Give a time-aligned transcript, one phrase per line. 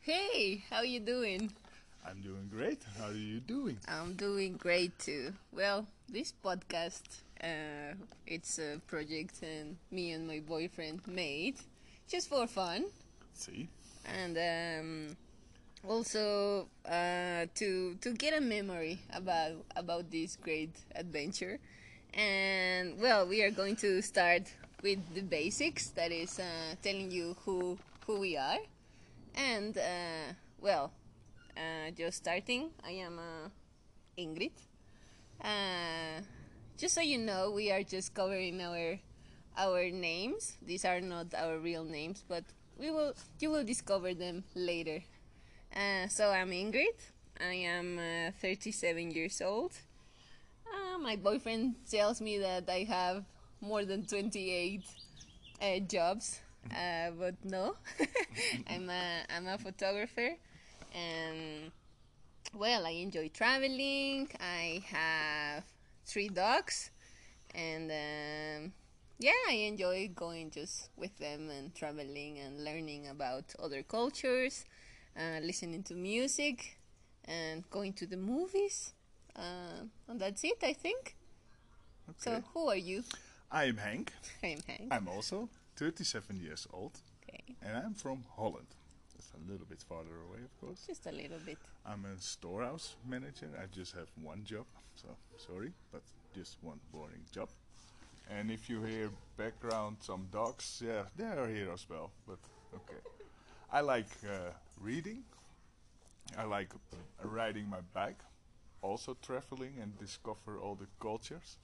[0.00, 1.52] Hey, how are you doing?
[2.06, 2.82] I'm doing great.
[2.98, 3.78] How are you doing?
[3.88, 5.32] I'm doing great too.
[5.52, 7.02] Well, this podcast,
[7.42, 7.94] uh,
[8.26, 11.56] it's a project and me and my boyfriend made
[12.08, 12.86] just for fun,
[13.34, 13.68] See?
[14.04, 15.16] And um,
[15.88, 21.58] also uh, to to get a memory about about this great adventure.
[22.14, 24.44] And well, we are going to start
[24.82, 25.88] with the basics.
[25.90, 28.58] That is uh, telling you who who we are,
[29.34, 30.92] and uh, well,
[31.56, 32.70] uh, just starting.
[32.84, 33.48] I am uh,
[34.18, 34.52] Ingrid.
[35.42, 36.22] Uh,
[36.78, 38.98] just so you know, we are just covering our
[39.56, 40.56] our names.
[40.62, 42.44] These are not our real names, but
[42.78, 45.02] we will you will discover them later.
[45.74, 46.98] Uh, so I'm Ingrid.
[47.40, 49.72] I am uh, 37 years old.
[50.66, 53.24] Uh, my boyfriend tells me that I have
[53.60, 54.82] more than 28
[55.60, 57.76] uh, jobs, uh, but no,
[58.68, 60.36] I'm a I'm a photographer,
[60.94, 61.70] and
[62.54, 64.28] well, I enjoy traveling.
[64.40, 65.64] I have
[66.04, 66.90] three dogs,
[67.54, 68.72] and um,
[69.22, 74.64] yeah, I enjoy going just with them and traveling and learning about other cultures,
[75.16, 76.78] uh, listening to music,
[77.24, 78.92] and going to the movies.
[79.36, 81.16] Uh, and that's it, I think.
[82.10, 82.18] Okay.
[82.18, 83.04] So, who are you?
[83.50, 84.12] I am Hank.
[84.42, 84.88] I'm Hank.
[84.90, 86.98] I'm also 37 years old
[87.28, 88.66] Okay, and I'm from Holland.
[89.14, 90.84] That's a little bit farther away, of course.
[90.86, 91.58] just a little bit.
[91.86, 93.48] I'm a storehouse manager.
[93.60, 96.02] I just have one job, so sorry, but
[96.34, 97.48] just one boring job.
[98.38, 102.10] And if you hear background some dogs, yeah, they are here as well.
[102.26, 102.38] But
[102.74, 103.00] okay,
[103.70, 105.24] I like uh, reading.
[106.38, 106.70] I like
[107.22, 108.20] riding my bike,
[108.80, 111.58] also traveling and discover all the cultures.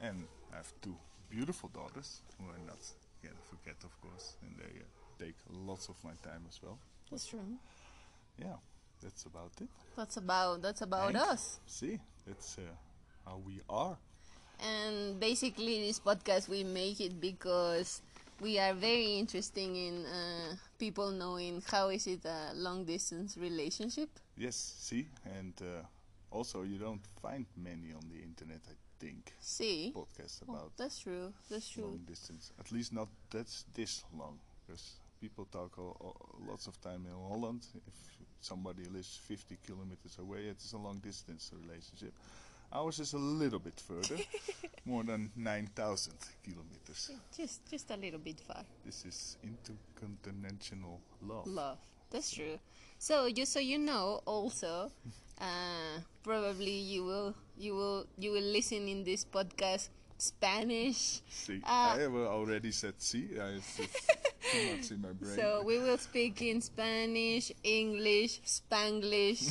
[0.00, 0.96] And I have two
[1.28, 2.78] beautiful daughters, who are not
[3.22, 6.78] can forget, of course, and they uh, take lots of my time as well.
[7.10, 7.40] That's true.
[8.38, 8.56] Yeah,
[9.02, 9.68] that's about it.
[9.96, 11.28] That's about that's about Hank?
[11.32, 11.60] us.
[11.66, 12.62] See, that's uh,
[13.26, 13.98] how we are.
[14.60, 18.02] And basically, this podcast we make it because
[18.40, 24.08] we are very interested in uh, people knowing how is it a long distance relationship.
[24.36, 25.06] Yes, see,
[25.38, 25.82] and uh,
[26.30, 28.60] also you don't find many on the internet.
[28.68, 31.32] I think See, podcasts Oh, about that's true.
[31.50, 31.84] That's true.
[31.84, 32.52] long distance.
[32.58, 35.76] At least not that's this long, because people talk
[36.48, 37.62] lots of time in Holland.
[37.86, 37.94] If
[38.40, 42.12] somebody lives 50 kilometers away, it's a long distance relationship.
[42.72, 44.16] Ours is a little bit further,
[44.84, 46.12] more than 9,000
[46.44, 47.10] kilometers.
[47.36, 48.62] Just just a little bit far.
[48.84, 51.46] This is intercontinental love.
[51.46, 51.78] Love.
[52.10, 52.58] That's true.
[52.98, 54.90] So just so you know, also,
[55.40, 61.22] uh, probably you will you will you will listen in this podcast Spanish.
[61.30, 63.28] See, Uh, I have already said see.
[63.40, 65.34] I it's just too much in my brain.
[65.36, 69.50] So we will speak in Spanish, English, Spanglish,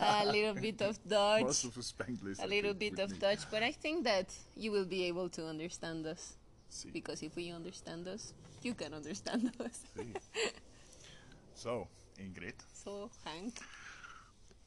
[0.00, 2.42] a little bit of Dutch, Most of Spanglish.
[2.42, 3.18] a little bit of me.
[3.18, 3.50] Dutch.
[3.50, 6.36] But I think that you will be able to understand us
[6.70, 8.32] See, because if we understand us,
[8.62, 9.80] you can understand us.
[9.96, 10.12] see.
[11.54, 11.88] So,
[12.18, 13.58] Ingrid, So Hank,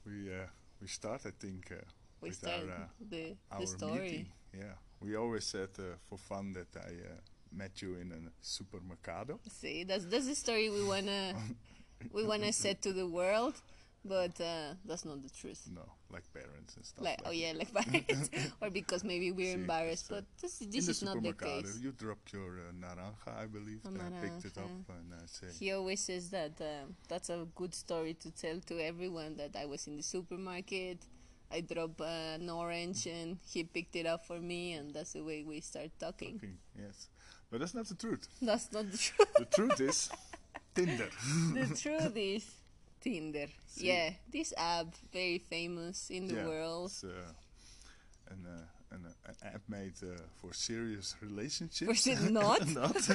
[0.05, 0.47] we uh,
[0.81, 1.21] we start.
[1.25, 1.75] I think uh,
[2.21, 4.01] we with start our uh, the our the story.
[4.01, 4.27] meeting.
[4.53, 7.19] Yeah, we always said uh, for fun that I uh,
[7.51, 9.39] met you in a supermercado.
[9.49, 11.33] See, that's that's the story we wanna
[12.13, 13.55] we wanna set to the world,
[14.05, 15.67] but uh, that's not the truth.
[15.73, 15.81] No,
[16.11, 17.03] like parents and stuff.
[17.05, 18.29] Like, oh yeah, like parents,
[18.61, 20.11] or because maybe we're See, embarrassed.
[20.11, 21.77] uh, But this this the is not the case.
[21.81, 23.81] you dropped your uh, naranja, I believe.
[23.85, 27.45] And I picked it up and I say, He always says that um, that's a
[27.55, 29.35] good story to tell to everyone.
[29.37, 30.99] That I was in the supermarket,
[31.51, 35.23] I dropped uh, an orange, and he picked it up for me, and that's the
[35.23, 36.39] way we start talking.
[36.39, 37.09] "Fucking yes,"
[37.51, 38.27] but that's not the truth.
[38.41, 39.33] That's not the truth.
[39.37, 40.09] the truth is
[40.75, 41.09] Tinder.
[41.53, 42.45] the truth is
[43.01, 43.47] Tinder.
[43.67, 43.87] See?
[43.87, 46.91] Yeah, this app very famous in the Yeah, world.
[46.91, 47.33] It's uh,
[48.29, 51.87] an, uh, an, uh, an app made uh, for serious relationships.
[51.87, 52.65] Was it not?
[52.73, 52.95] not.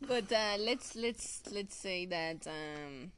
[0.00, 3.10] But uh, let's let's let's say that um,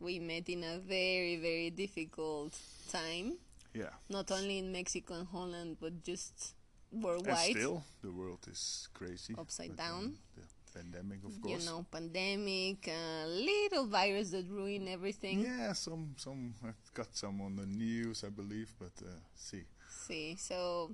[0.00, 2.54] we met in a very very difficult
[2.90, 3.36] time,
[3.74, 3.90] Yeah.
[4.08, 6.54] not only in Mexico and Holland, but just
[6.92, 7.56] And worldwide.
[7.56, 9.34] still, the world is crazy.
[9.38, 10.04] Upside down.
[10.04, 10.42] um, the
[10.78, 11.64] pandemic, of course.
[11.64, 15.40] You know, pandemic, uh, little virus that ruin everything.
[15.40, 19.64] Yeah, some some I've got some on the news, I believe, but uh, see.
[19.88, 20.90] See, so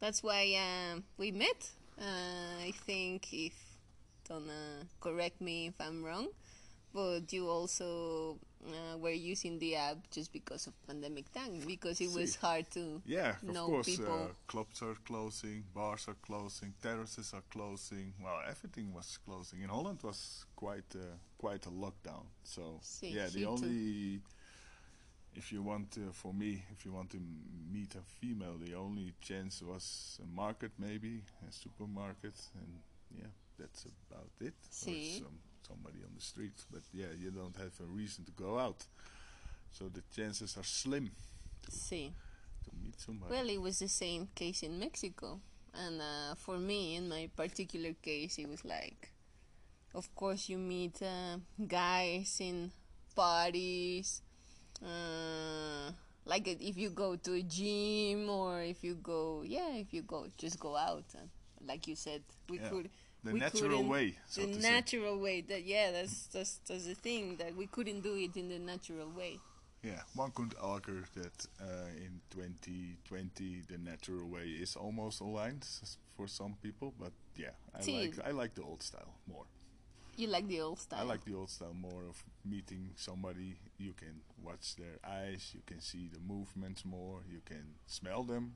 [0.00, 1.70] that's why um, we met.
[1.98, 3.52] Uh, I think if
[4.28, 6.28] don't uh, correct me if I'm wrong,
[6.94, 12.10] but you also uh, were using the app just because of pandemic time because it
[12.12, 13.86] was hard to Yeah, of know course.
[13.86, 14.06] people.
[14.30, 18.14] Uh, clubs are closing, bars are closing, terraces are closing.
[18.22, 19.62] Well, everything was closing.
[19.62, 22.26] In Holland was quite uh, quite a lockdown.
[22.44, 23.52] So See, yeah, the here too.
[23.52, 24.20] only
[25.34, 27.18] if you want to, for me, if you want to
[27.72, 32.80] meet a female, the only chance was a market, maybe a supermarket, and
[33.16, 34.54] yeah, that's about it.
[34.70, 35.22] See.
[35.66, 38.84] Somebody on the street, but yeah, you don't have a reason to go out.
[39.70, 41.10] So the chances are slim
[41.68, 42.12] see.
[42.64, 43.32] to meet somebody.
[43.32, 45.40] Well, it was the same case in Mexico,
[45.74, 49.10] and uh, for me, in my particular case, it was like,
[49.94, 52.70] of course, you meet uh, guys in
[53.14, 54.22] parties,
[54.84, 55.92] uh,
[56.24, 60.26] like if you go to a gym or if you go, yeah, if you go,
[60.38, 61.28] just go out, and
[61.66, 62.68] like you said, we Yeah.
[62.68, 62.90] could.
[63.24, 64.72] The we natural way, so the to say.
[64.72, 68.48] natural way that yeah that's that's that's the thing that we couldn't do it in
[68.48, 69.38] the natural way
[69.82, 75.20] Yeah, one could argue that uh, in 2020 the natural way is almost
[75.62, 77.92] s- for some people, but yeah, I See.
[77.98, 79.46] like I like the old style more.
[80.16, 83.58] you like the old style I like the old style more of meeting somebody.
[83.78, 88.54] You can watch their eyes, you can see the movements more, you can smell them,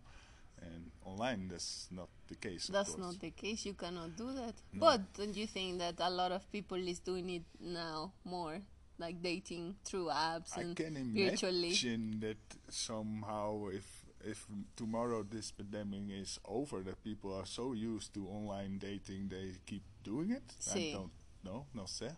[0.63, 2.69] and online that's not the case.
[2.69, 3.65] That's not the case.
[3.67, 4.55] You cannot do that.
[4.73, 4.81] No.
[4.81, 8.61] But don't you think that a lot of people is doing it now more,
[8.99, 11.69] like dating through apps I and can virtually?
[11.69, 18.13] imagine that somehow if if tomorrow this pandemic is over, that people are so used
[18.15, 20.43] to online dating they keep doing it.
[20.59, 20.91] Sí.
[20.91, 21.11] I don't
[21.45, 22.11] know, no sé.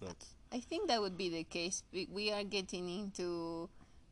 [0.00, 0.16] But
[0.52, 1.82] I think that would be the case.
[1.92, 3.68] We, we are getting into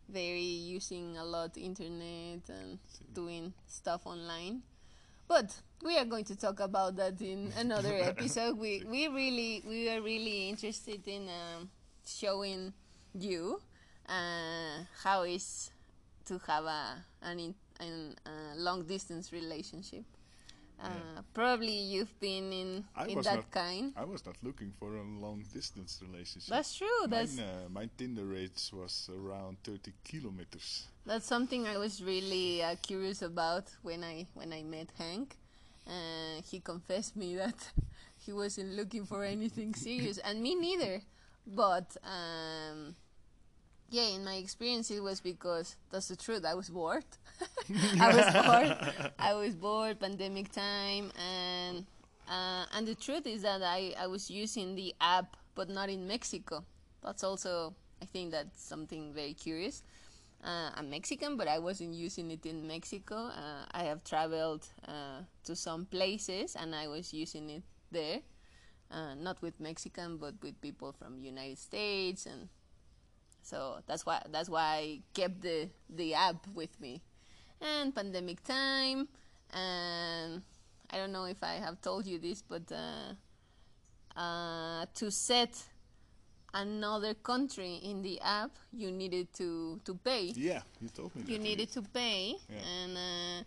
[0.09, 2.79] very using a lot internet and
[3.13, 4.63] doing stuff online.
[5.27, 8.59] But we are going to talk about that in another episode.
[8.59, 11.71] We we really we are really interested in um,
[12.07, 12.73] showing
[13.15, 13.61] you
[14.09, 15.71] uh, how is
[16.27, 20.05] to have a an, in, an uh, long distance relationship.
[20.83, 23.93] Uh, Probably you've been in I in that not- kind.
[23.97, 26.51] I was not looking for a long distance relationship.
[26.51, 27.07] That's true.
[27.09, 30.87] That's Mine, uh, my Tinder rates was around 30 kilometers.
[31.07, 35.37] That's something I was really uh, curious about when I when I met Hank.
[35.87, 37.73] Uh, he confessed me that
[38.17, 41.03] he wasn't looking for anything serious, and me neither.
[41.47, 42.95] But um,
[43.91, 46.45] yeah, in my experience, it was because that's the truth.
[46.45, 47.05] I was bored.
[48.01, 49.13] I was bored.
[49.19, 50.01] I was bored.
[50.01, 51.87] Pandemic time, and
[52.29, 56.07] uh, and the truth is that I I was using the app, but not in
[56.07, 56.65] Mexico.
[57.03, 59.83] That's also I think that's something very curious.
[60.43, 63.17] Uh, I'm Mexican, but I wasn't using it in Mexico.
[63.17, 68.21] Uh, I have traveled uh, to some places, and I was using it there,
[68.91, 72.49] uh, not with Mexican, but with people from United States, and
[73.45, 77.03] so that's why that's why I kept the the app with me.
[77.61, 79.09] And pandemic time,
[79.53, 80.43] and
[80.91, 83.15] I don't know if I have told you this, but uh,
[84.19, 85.63] uh, to set
[86.53, 90.33] another country in the app, you needed to to pay.
[90.35, 91.31] Yeah, you told me that.
[91.33, 92.59] You needed to pay, Yeah.
[92.65, 93.45] and uh,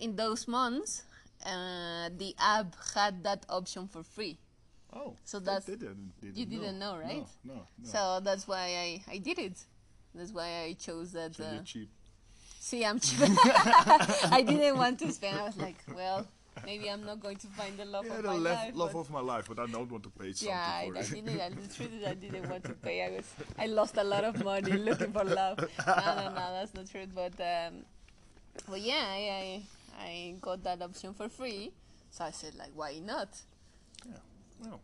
[0.00, 1.02] in those months,
[1.46, 4.38] uh, the app had that option for free.
[4.94, 7.26] Oh, So that's- didn't, didn't you didn't know, right?
[7.44, 7.60] No, no.
[7.78, 7.88] no.
[7.88, 9.58] So that's why I, I did it.
[10.14, 11.34] That's why I chose that.
[11.34, 11.88] So uh, cheap.
[12.60, 13.20] see, I'm cheap.
[14.30, 15.38] I didn't want to spend.
[15.38, 16.26] I was like, well,
[16.66, 18.74] maybe I'm not going to find the love Yeah, of the my love, life.
[18.74, 21.00] love of my life, but I don't want to pay something yeah, I, for I
[21.00, 21.10] it.
[21.10, 21.40] didn't.
[21.40, 23.02] I, the truth is, I didn't want to pay.
[23.02, 23.24] I was,
[23.58, 25.58] I lost a lot of money looking for love.
[25.58, 27.06] No, no, no, that's not true.
[27.14, 27.86] But, um,
[28.68, 29.62] but yeah, I,
[29.98, 31.72] I, I got that option for free.
[32.10, 33.30] So I said, like, why not?
[34.06, 34.16] yeah,
[34.62, 34.80] well,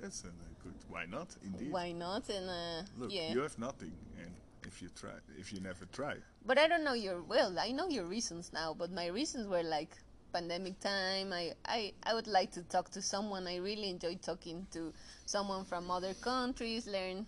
[0.00, 0.28] that's a
[0.62, 0.74] good.
[0.88, 1.28] Why not?
[1.44, 1.70] Indeed.
[1.72, 2.28] Why not?
[2.28, 3.32] And uh, Look, yeah.
[3.32, 4.30] you have nothing, and
[4.66, 7.58] if you try, if you never try, But I don't know your well.
[7.58, 9.90] I know your reasons now, but my reasons were like
[10.32, 11.32] pandemic time.
[11.32, 13.46] I, I I would like to talk to someone.
[13.46, 14.92] I really enjoy talking to
[15.24, 17.26] someone from other countries, learn,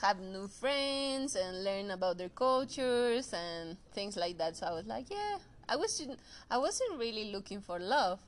[0.00, 4.56] have new friends, and learn about their cultures and things like that.
[4.56, 5.38] So I was like, yeah,
[5.68, 6.18] I wasn't
[6.50, 8.20] I wasn't really looking for love.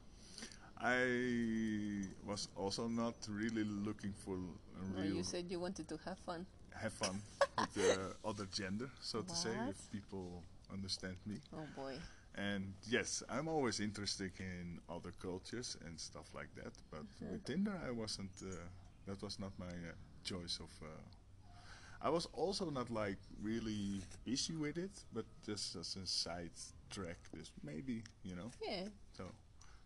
[0.86, 5.16] I was also not really looking for a real.
[5.16, 6.44] you said you wanted to have fun.
[6.82, 7.22] have fun
[7.58, 11.40] with the other gender, so to say, if people understand me.
[11.54, 11.94] Oh boy.
[12.34, 16.72] And yes, I'm always interested in other cultures and stuff like that.
[16.90, 17.32] But Mm-hmm.
[17.32, 18.32] with Tinder, I wasn't.
[18.42, 18.48] Uh,
[19.06, 20.70] that was not my uh, choice of.
[20.82, 21.00] Uh,
[22.02, 26.50] I was also not like really busy with it, but just as a side
[26.90, 28.50] track, this maybe you know.
[28.60, 28.88] Yeah.
[29.16, 29.24] So,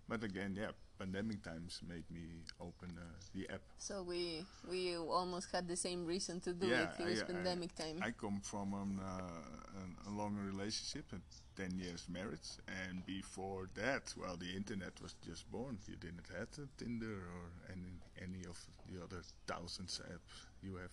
[0.08, 3.60] but again, yeah, pandemic times made me open uh, the app.
[3.78, 7.00] So we we almost had the same reason to do Yeah, it.
[7.00, 8.00] It was I- I- pandemic time.
[8.02, 11.22] I come from an, uh, an, a long relationship and
[11.56, 15.78] 10 years marriage, and before that, well, the internet was just born.
[15.88, 18.58] You didn't have Tinder or any any of
[18.90, 20.90] the other thousands apps you have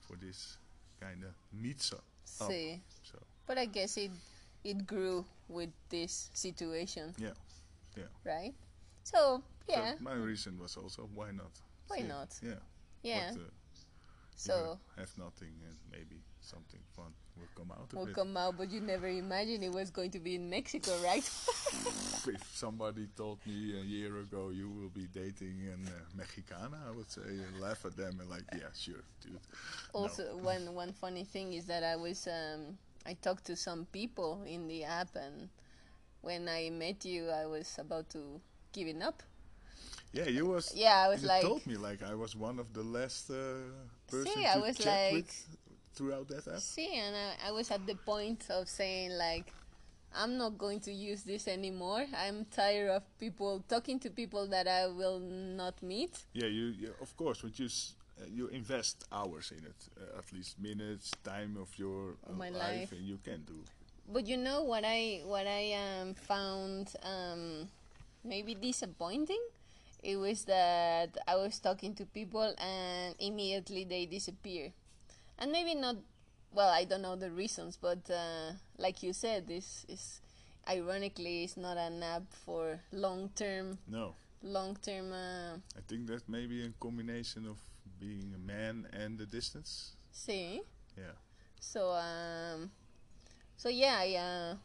[0.00, 0.58] for this
[1.00, 2.04] kind of meets up.
[2.24, 2.80] See.
[3.02, 4.10] So But I guess it
[4.64, 7.34] it grew with this situation, Yeah.
[7.96, 8.54] yeah, right?
[9.10, 11.52] So yeah, So my reason was also why not?
[11.88, 12.28] Why See, not?
[12.42, 12.60] Yeah.
[13.02, 13.30] yeah.
[13.32, 13.44] But, uh,
[14.34, 18.80] so have nothing, and maybe something fun will come out will come out, but you
[18.80, 21.24] never imagined it was going to be in Mexico, right?
[22.28, 26.90] if somebody told me a year ago you will be dating a uh, Mexicana, I
[26.94, 29.40] would say uh, laugh at them and like, yeah, sure, dude.
[29.94, 34.42] Also, one one funny thing is that I was um, I talked to some people
[34.46, 35.48] in the app, and
[36.20, 38.40] when I met you, I was about to
[38.72, 39.22] give it up.
[40.12, 40.72] Yeah, you was.
[40.74, 43.34] Yeah, I was you like, told me like I was one of the last uh,
[44.10, 45.56] person See, I to was chat like- with
[45.94, 46.60] throughout that app.
[46.60, 49.52] see, and I, I was at the point of saying like,
[50.14, 52.06] I'm not going to use this anymore.
[52.16, 56.16] I'm tired of people talking to people that I will not meet.
[56.32, 60.18] Yeah, you, you of course, but you s- uh, you invest hours in it, uh,
[60.18, 62.92] at least minutes, time of your uh, my life, life.
[62.92, 63.58] and you can do.
[64.10, 67.68] But you know what I what I um, found um,
[68.24, 69.40] maybe disappointing.
[70.02, 74.72] It was that I was talking to people and immediately they disappear,
[75.38, 75.96] and maybe not.
[76.50, 80.20] Well, I don't know the reasons, but uh, like you said, this is
[80.68, 85.12] ironically it's not an app for long term No, long term.
[85.12, 87.58] Uh, I think that maybe a combination of
[88.00, 89.92] being a man and the distance.
[90.12, 90.62] see.
[90.96, 91.12] Yeah.
[91.60, 92.70] So um,
[93.56, 94.56] so yeah, I uh,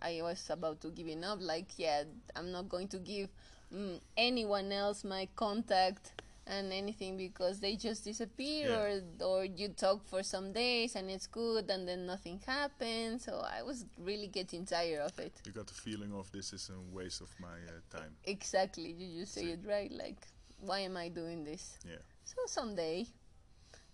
[0.00, 1.38] I was about to give it up.
[1.40, 2.04] Like yeah,
[2.36, 3.28] I'm not going to give
[3.74, 6.12] mm, anyone else my contact
[6.46, 11.26] and anything because they just disappear or or you talk for some days and it's
[11.26, 13.24] good and then nothing happens.
[13.24, 15.32] So I was really getting tired of it.
[15.44, 18.16] You got the feeling of this is a waste of my uh, time.
[18.24, 19.50] Exactly, you just say See.
[19.50, 19.90] it right.
[19.92, 20.26] Like
[20.60, 21.78] why am I doing this?
[21.84, 21.96] Yeah.
[22.24, 23.06] So someday,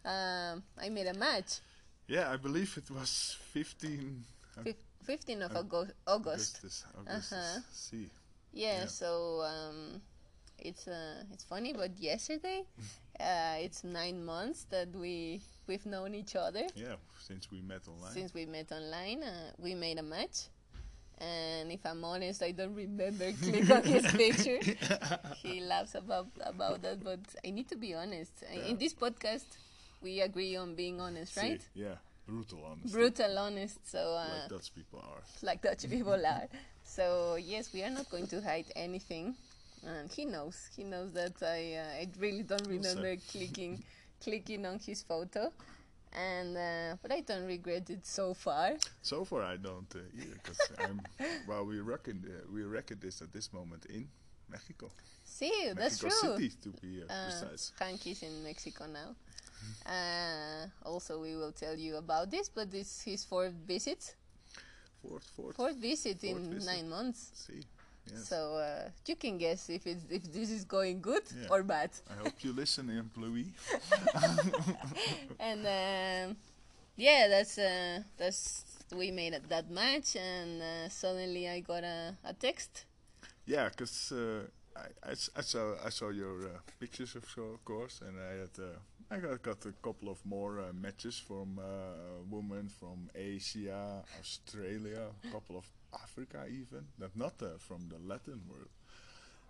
[0.04, 1.60] um, I made a match.
[2.08, 4.24] Yeah, I believe it was 15
[4.62, 5.92] Fif- 15th of Uh, August.
[6.06, 6.58] August.
[6.58, 6.84] Augustus.
[6.98, 7.32] Augustus.
[7.32, 7.60] Uh-huh.
[7.72, 8.10] See.
[8.52, 8.86] Yeah, Yeah.
[8.86, 10.00] so um,
[10.58, 12.62] it's uh, it's funny, but yesterday,
[13.20, 18.12] uh, it's nine months that we we've known each other Yeah, since we met online.
[18.12, 19.22] since we met online.
[19.22, 20.48] Uh, we made a match,
[21.18, 24.58] and if I'm honest, I don't remember click on his picture.
[25.42, 28.32] he laughs about about that, but I need to be honest.
[28.52, 28.70] Yeah.
[28.70, 29.46] In this podcast,
[30.00, 31.62] we agree on being honest, See, right?
[31.74, 31.96] Yeah,
[32.26, 32.90] brutal honesty.
[32.92, 33.78] Brutal honest.
[33.90, 35.22] So uh, Like Dutch people are.
[35.42, 36.48] like Dutch people are.
[36.84, 39.34] So yes, we are not going to hide anything,
[39.86, 40.68] and he knows.
[40.76, 43.82] He knows that I uh, I really don't remember clicking
[44.22, 45.50] clicking on his photo,
[46.12, 48.72] and uh, but I don't regret it so far.
[49.02, 51.00] So far, I don't uh, either, because I'm.
[51.48, 54.08] Well, we reckon uh, we reckon this at this moment in
[54.50, 54.90] Mexico.
[55.24, 56.36] See, that's Mexico true.
[56.36, 57.72] City, to be uh, Uh, precise.
[57.78, 59.14] Hank is in Mexico now.
[59.86, 64.14] Uh, also, we will tell you about this, but this his fourth visit.
[65.02, 65.56] Fourth, fourth.
[65.56, 66.66] Fourth visit in visit.
[66.66, 67.30] nine months.
[67.34, 67.62] See.
[68.10, 68.28] Yes.
[68.28, 71.48] So uh, you can guess if it's if this is going good Yeah.
[71.50, 71.90] or bad.
[72.10, 73.52] I hope you listen, employee.
[75.40, 76.36] and um,
[76.96, 82.14] yeah, that's uh, that's we made it that match, and uh, suddenly I got a,
[82.24, 82.84] a text.
[83.46, 88.00] Yeah, because uh, I, I I saw I saw your uh, pictures of, of course,
[88.06, 88.78] and I had uh,
[89.10, 95.02] I got, got a couple of more uh, matches from uh, women from Asia, Australia,
[95.24, 98.68] a couple of Africa even, that not uh, from the Latin world.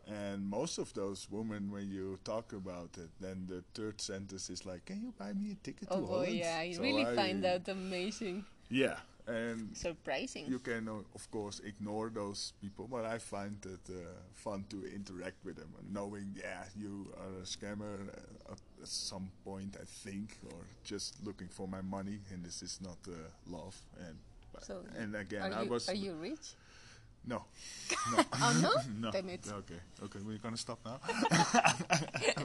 [0.07, 4.67] And most of those women, when you talk about it, then the third sentence is
[4.67, 7.07] like, "Can you buy me a ticket Oh to boy, Holland?" yeah, I So really
[7.07, 10.47] I- find that amazing, Yeah, and surprising.
[10.47, 13.97] you can uh, of course ignore those people but i find it uh,
[14.35, 19.31] fun to interact with them and knowing yeah you are a scammer uh, at some
[19.45, 23.13] point i think or just looking for my money and this is not uh,
[23.47, 23.77] love
[24.07, 24.17] and
[24.61, 26.55] So, and again are i you was are you rich?
[27.27, 27.45] no
[28.13, 28.71] no Oh no,
[29.09, 29.47] no Damn it.
[29.61, 30.99] okay okay we're gonna stop now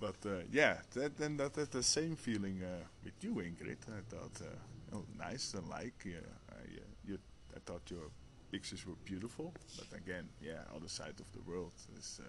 [0.00, 3.78] but uh, yeah, that then that, that the same feeling uh, with you, Ingrid.
[3.88, 4.46] I thought, uh,
[4.92, 6.06] oh, nice and like.
[6.06, 6.18] Uh,
[6.50, 7.18] I, uh, you,
[7.54, 8.10] I thought your
[8.50, 11.72] pictures were beautiful, but again, yeah, other side of the world.
[11.98, 12.28] Is, uh,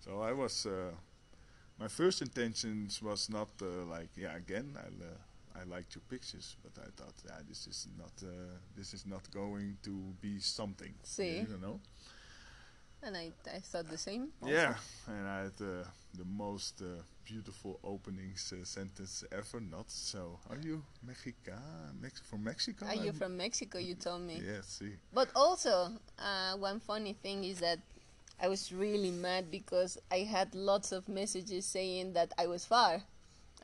[0.00, 0.66] so I was.
[0.66, 0.92] Uh,
[1.78, 4.88] my first intentions was not uh, like, yeah, again, I.
[5.58, 8.12] I liked your pictures, but I thought, yeah, this is not,
[8.76, 10.92] this is not going to be something.
[11.02, 11.46] See.
[11.48, 11.80] You know.
[13.02, 14.28] And I, I thought the same.
[14.42, 14.52] Also.
[14.52, 14.74] Yeah,
[15.06, 19.60] and I had uh, the most uh, beautiful openings uh, sentence ever.
[19.60, 20.38] Not so.
[20.48, 21.58] Are you Mexica?
[22.00, 22.86] Mex from Mexico?
[22.86, 23.78] Are you from Mexico?
[23.78, 24.40] You told me.
[24.46, 24.92] Yeah, see.
[25.12, 27.80] But also, uh, one funny thing is that
[28.40, 33.02] I was really mad because I had lots of messages saying that I was far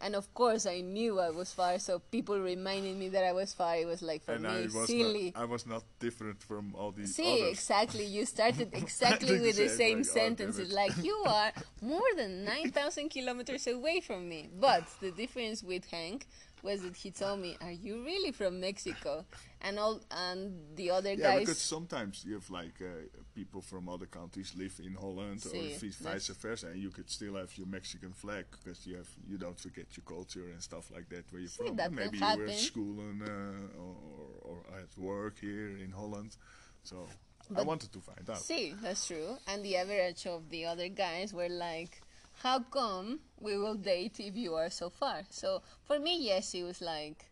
[0.02, 3.52] and of course I knew I was far, so people reminded me that I was
[3.52, 3.76] far.
[3.76, 5.32] It was like for and me I was silly.
[5.35, 7.14] Not, I was not different from all these.
[7.14, 7.52] See, others.
[7.52, 8.04] exactly.
[8.04, 10.73] You started exactly with the same like, sentences.
[10.73, 14.50] Oh, like you are more than nine thousand kilometers away from me.
[14.61, 16.26] But the difference with Hank
[16.62, 19.25] was that he told me, "Are you really from Mexico?"
[19.61, 21.40] And all and the other yeah, guys.
[21.40, 25.62] because sometimes you have like uh, people from other countries live in Holland or
[26.00, 29.58] vice versa, and you could still have your Mexican flag because you have you don't
[29.58, 31.76] forget your culture and stuff like that where you're from.
[31.76, 33.96] that Maybe you were at school and, uh, or,
[34.42, 36.36] or at work here in Holland,
[36.82, 37.08] so.
[37.50, 38.38] But I wanted to find out.
[38.38, 39.36] See, that's true.
[39.48, 42.00] And the average of the other guys were like,
[42.42, 45.22] how come we will date if you are so far?
[45.28, 47.26] So for me, yes, it was like,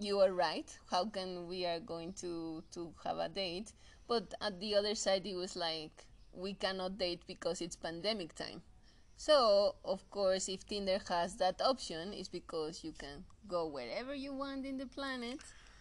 [0.00, 0.68] you are right.
[0.90, 3.72] How can we are going to to have a date?
[4.08, 8.62] But at the other side, it was like, we cannot date because it's pandemic time.
[9.16, 14.32] So of course, if Tinder has that option, it's because you can go wherever you
[14.32, 15.40] want in the planet,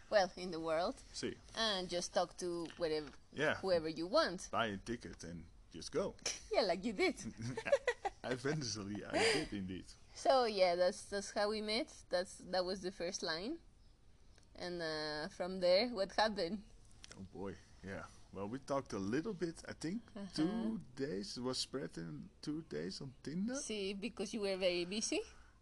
[0.10, 1.36] well, in the world, See.
[1.56, 3.56] and just talk to whatever, Yeah.
[3.62, 4.48] whoever you want.
[4.52, 5.44] Buy a ticket and
[5.74, 6.16] just go.
[6.52, 7.16] Yeah, like you did.
[8.24, 9.86] Eventually, I did indeed.
[10.16, 11.88] So yeah, that's that's how we met.
[12.10, 13.58] That's that was the first line,
[14.58, 16.58] and uh, from there, what happened?
[17.16, 17.54] Oh boy,
[17.86, 18.04] yeah.
[18.38, 19.56] Well, we talked a little bit.
[19.68, 20.28] I think Uh-huh.
[20.36, 23.56] two days it was spread in two days on Tinder.
[23.56, 25.22] See, because you were very busy.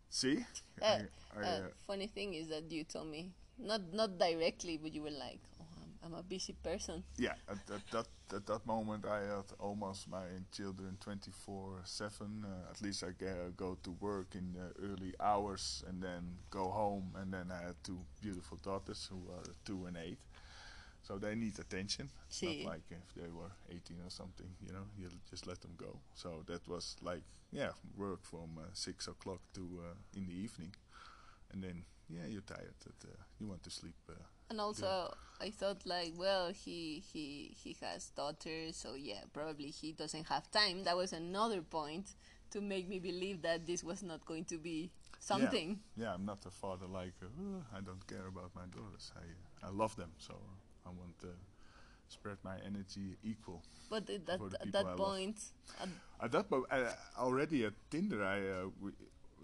[0.09, 0.43] See,
[0.81, 1.07] Uh, I,
[1.39, 5.01] I, uh, uh, funny thing is that you told me not not directly, but you
[5.03, 7.35] were like, "Oh, I'm, I'm a busy person." yeah.
[7.47, 12.43] At, at that at that moment, I had almost my children twenty four seven.
[12.43, 16.69] Uh, At least I ga- go to work in the early hours and then go
[16.71, 20.19] home, and then I had two beautiful daughters who are two and eight.
[21.07, 22.09] So they need attention.
[22.27, 25.73] It's not like if they were 18 or something, you know, you just let them
[25.77, 25.99] go.
[26.15, 30.73] So that was like, yeah, work from uh, 6 o'clock to uh, in the evening.
[31.53, 33.95] And then, yeah, you're tired, that, uh, you want to sleep.
[34.09, 34.13] Uh,
[34.49, 39.91] And also, I thought like, well, he he he has daughters, so yeah, probably he
[39.93, 40.83] doesn't have time.
[40.83, 42.15] That was another point
[42.51, 45.79] to make me believe that this was not going to be something.
[45.95, 49.11] Yeah, yeah I'm not a father like, uh, "Uh, I don't care about my daughters.
[49.15, 50.33] I, I love them, so
[50.85, 51.27] I want to
[52.07, 53.61] spread my energy equal.
[53.89, 55.39] But at that, For the at that I point,
[55.81, 55.89] at,
[56.21, 58.91] At that moment, uh, already at Tinder, I uh, we,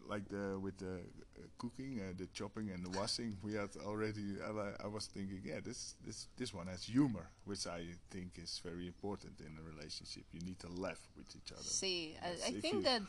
[0.08, 3.38] like the with the uh, cooking, uh, the chopping, and the washing.
[3.44, 4.38] We had already.
[4.44, 8.62] I, I was thinking, yeah, this this this one has humor, which I think is
[8.64, 10.24] very important in a relationship.
[10.32, 11.64] You need to laugh with each other.
[11.64, 13.02] see, Yes, I, I think that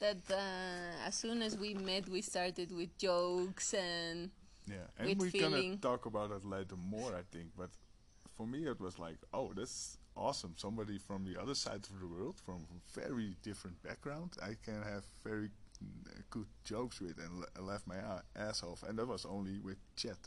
[0.00, 4.30] that uh, as soon as we met, we started with jokes and
[4.66, 5.78] Yeah, and With we're feeling.
[5.80, 7.50] gonna talk about it later more, I think.
[7.56, 7.70] But
[8.36, 10.54] for me, it was like, oh, that's awesome.
[10.56, 14.82] Somebody from the other side of the world, from a very different background, I can
[14.82, 15.50] have very
[16.30, 17.96] good jokes with and la- laugh my
[18.36, 18.82] ass off.
[18.84, 20.18] And that was only with chat.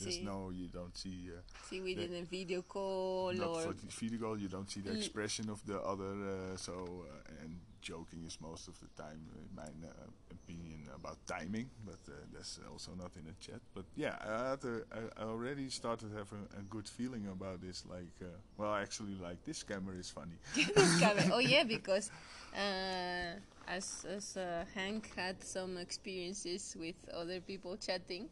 [0.00, 1.28] There's no, you don't see.
[1.36, 4.70] Uh, see, we did a video call not or for the video call, you don't
[4.70, 6.12] see the expression of the other.
[6.52, 9.20] Uh, so, uh, and joking is most of the time,
[9.54, 11.68] my uh, opinion, about timing.
[11.84, 13.60] But uh, that's also not in the chat.
[13.74, 14.82] But yeah, I, had a,
[15.18, 17.84] I already started having a good feeling about this.
[17.90, 20.38] Like, uh, well, actually, like this camera is funny.
[20.54, 21.30] this camera.
[21.32, 22.10] Oh yeah, because
[22.54, 23.34] uh,
[23.68, 28.28] as as uh, Hank had some experiences with other people chatting,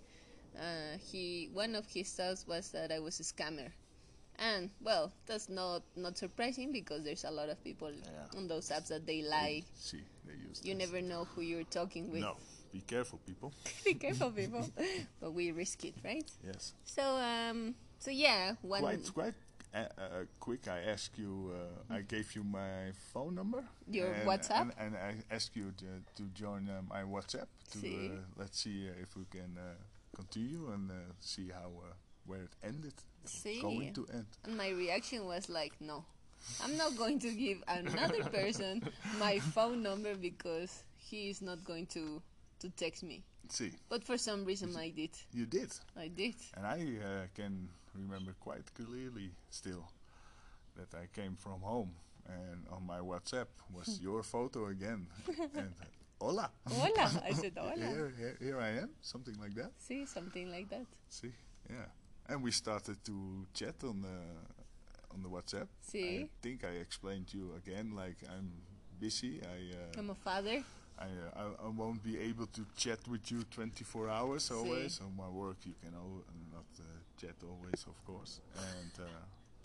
[0.57, 3.71] uh, he one of his thoughts was that I was a scammer,
[4.41, 8.39] and well, that's not not surprising because there's a lot of people Yeah.
[8.39, 9.63] on those apps that they lie.
[9.75, 10.61] See, they use.
[10.65, 10.87] You this.
[10.87, 12.23] never know who you're talking with.
[12.23, 12.37] No,
[12.73, 13.53] be careful, people.
[13.85, 14.69] Be careful, people.
[15.21, 16.29] but we risk it, right?
[16.45, 16.75] Yes.
[16.85, 18.81] So um, so yeah, one.
[18.81, 19.35] Quite, quite
[19.75, 20.69] uh, uh, quick.
[20.69, 21.53] I asked you.
[21.55, 23.65] Uh, I gave you my phone number.
[23.91, 24.61] Your and, WhatsApp?
[24.61, 27.47] And, and I ask you to, to join uh, my WhatsApp.
[27.73, 28.11] To See.
[28.13, 29.75] uh, let's see uh, if we can uh,
[30.15, 31.93] continue and uh, see how uh,
[32.27, 32.95] where it ended.
[33.25, 33.61] See.
[33.61, 34.27] Going to end.
[34.45, 36.05] And my reaction was like, no,
[36.63, 38.83] I'm not going to give another person
[39.19, 42.23] my phone number because he is not going to
[42.61, 43.23] to text me.
[43.49, 45.11] See, But for some reason, I did.
[45.33, 45.73] you did.
[45.97, 46.35] I did.
[46.57, 49.91] And I uh, can remember quite clearly still
[50.77, 51.93] that I came from home
[52.27, 55.07] and on my WhatsApp was your photo again.
[55.57, 55.73] and
[56.21, 56.51] hola.
[56.69, 57.11] Hola.
[57.25, 57.75] I said hola.
[57.77, 59.73] Here, here, here I am, something like that.
[59.79, 60.87] See, something like that.
[61.09, 61.33] See,
[61.69, 61.87] yeah.
[62.31, 64.19] And we started to chat on the
[65.13, 65.67] on the WhatsApp.
[65.83, 66.21] See?
[66.23, 68.53] I think I explained to you again, like I'm
[69.01, 69.41] busy.
[69.43, 70.63] I uh, I'm a father.
[70.99, 71.09] I, uh,
[71.43, 75.01] I I won't be able to chat with you 24 hours always.
[75.01, 76.85] On my work, you can al- not uh,
[77.21, 78.41] chat always, of course.
[78.57, 79.09] And uh,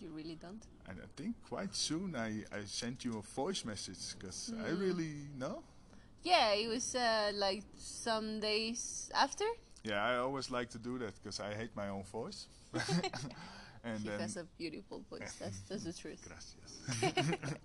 [0.01, 0.63] You really don't.
[0.89, 4.79] and I think quite soon I, I sent you a voice message because I Mm.
[4.81, 5.61] really know.
[6.23, 9.45] Yeah, it was uh, like some days after.
[9.85, 12.47] Yeah, I always like to do that because I hate my own voice.
[13.83, 15.33] and He then has a beautiful voice.
[15.39, 16.21] That's that's the truth.
[16.27, 17.55] Gracias.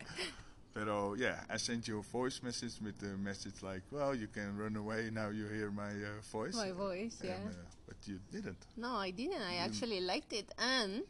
[0.72, 4.56] Pero yeah, I sent you a voice message with the message like, "Well, you can
[4.56, 5.30] run away now.
[5.30, 7.34] You hear my uh, voice." My voice, yeah.
[7.42, 8.66] And, uh, but you didn't.
[8.76, 9.42] No, I didn't.
[9.42, 9.66] I Mm.
[9.66, 11.02] actually liked it, and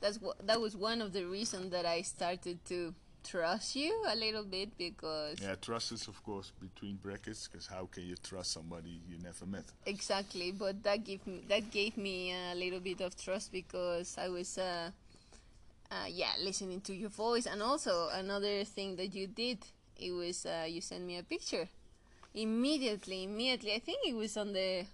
[0.00, 2.92] that's that was one of the reasons that I started to
[3.26, 7.86] trust you a little bit because Yeah, trust is of course between brackets because how
[7.86, 9.64] can you trust somebody you never met?
[9.84, 10.52] exactly.
[10.52, 14.58] But that gave me that gave me a little bit of trust because I was,
[14.58, 14.90] uh,
[15.90, 19.58] uh, yeah, listening to your voice, and also another thing that you did,
[19.98, 21.68] it was uh, you sent me a picture
[22.34, 23.24] immediately.
[23.24, 24.84] Immediately, I think it was on the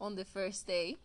[0.00, 0.96] on the first day.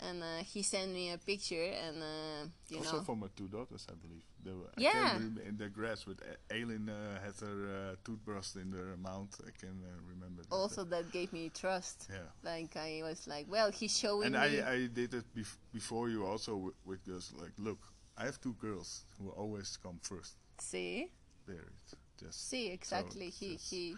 [0.00, 3.48] And uh, he sent me a picture, and uh, you also know, for my two
[3.48, 4.22] daughters, I believe.
[4.44, 5.16] They were, Yeah.
[5.16, 9.34] in the grass with A- Aileen uh, had her uh, toothbrush in her mouth.
[9.44, 10.42] I can uh, remember.
[10.42, 10.54] that.
[10.54, 12.06] also that gave me trust.
[12.10, 12.18] yeah.
[12.44, 14.60] Like I was like, well, he's showing And me.
[14.60, 17.32] I, I did it bef- before you also with, girls.
[17.36, 17.80] Like, look,
[18.16, 20.36] I have two girls who always come first.
[20.60, 21.10] see,
[21.46, 23.26] There, it's just see, exactly.
[23.26, 23.96] it's he he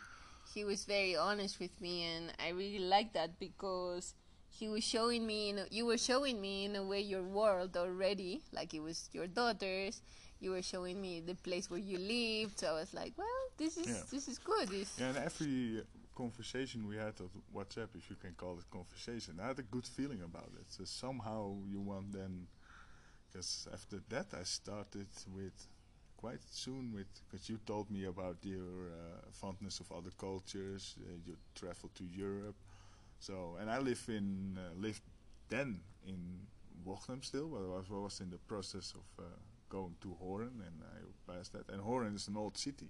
[0.54, 4.14] he was very honest with me, and I really liked that because
[4.60, 5.48] he was showing me.
[5.50, 9.08] In a, you were showing me in a way your world already, like it was
[9.12, 10.02] your daughters.
[10.38, 12.58] You were showing me the place where you lived.
[12.60, 14.04] So I was like, well, this is Yeah.
[14.10, 14.68] this is good.
[14.68, 15.82] This Yeah, and every
[16.14, 19.86] conversation we had on WhatsApp, if you can call it conversation, I had a good
[19.86, 20.66] feeling about it.
[20.68, 22.46] So somehow you want then,
[23.26, 25.58] because after that I started with
[26.16, 31.16] quite soon with, because you told me about your uh, fondness of other cultures, uh,
[31.26, 32.56] you traveled to Europe,
[33.20, 35.02] so and I live in uh, lived
[35.48, 36.18] then in
[36.84, 39.28] Wognum still, but I was, was in the process of uh,
[39.68, 41.68] going to Hoorn, and I passed that.
[41.70, 42.88] And Hoorn is an old city,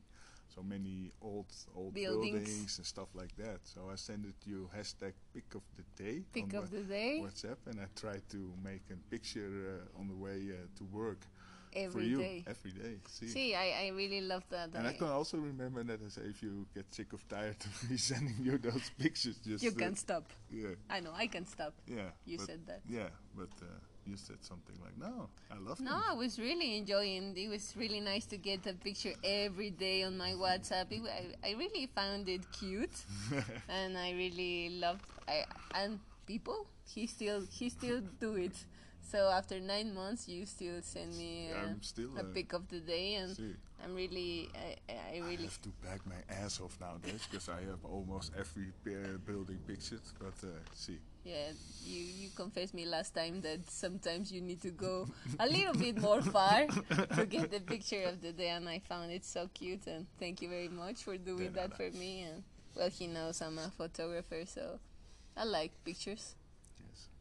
[0.54, 2.38] so many old old Buildings.
[2.38, 3.60] buildings, and stuff like that.
[3.64, 7.20] So I sent it you hashtag pick of the day pick on of the day
[7.22, 9.50] WhatsApp, and I tried to make a picture
[9.96, 11.26] uh, on the way uh, to work
[11.72, 12.44] for every you day.
[12.46, 12.96] every day.
[13.08, 13.28] See.
[13.28, 14.74] See, I, I really love that.
[14.74, 17.56] and I I- can also remember that I say if you get sick of tired
[17.64, 20.24] of me sending you those pictures, just you uh, can stop.
[20.50, 21.74] yeah, I know, I can stop.
[21.86, 22.10] yeah.
[22.26, 22.80] You said that.
[22.88, 23.66] Yeah, but uh,
[24.06, 27.34] you said something like, "No, I love No, them." I was really enjoying.
[27.36, 30.90] It was really nice to get a picture every day on my WhatsApp.
[30.90, 32.96] It, I, I really found it cute,
[33.68, 35.04] and I really loved.
[35.28, 38.56] I and people, he still he still do it.
[39.10, 42.78] So after nine months, you still send me uh, still a uh, pic of the
[42.80, 43.54] day, and see.
[43.82, 45.38] I'm really, I, I really.
[45.38, 49.58] I have to back my ass off nowadays because I have almost every uh, building
[49.66, 50.06] pictured.
[50.18, 51.50] But uh, see, Yeah,
[51.84, 56.00] you you confessed me last time that sometimes you need to go a little bit
[56.00, 56.66] more far
[57.16, 59.86] to get the picture of the day, and I found it so cute.
[59.86, 61.90] And thank you very much for doing De that nada.
[61.90, 62.22] for me.
[62.22, 62.42] And
[62.76, 64.78] well, he knows I'm a photographer, so
[65.36, 66.36] I like pictures,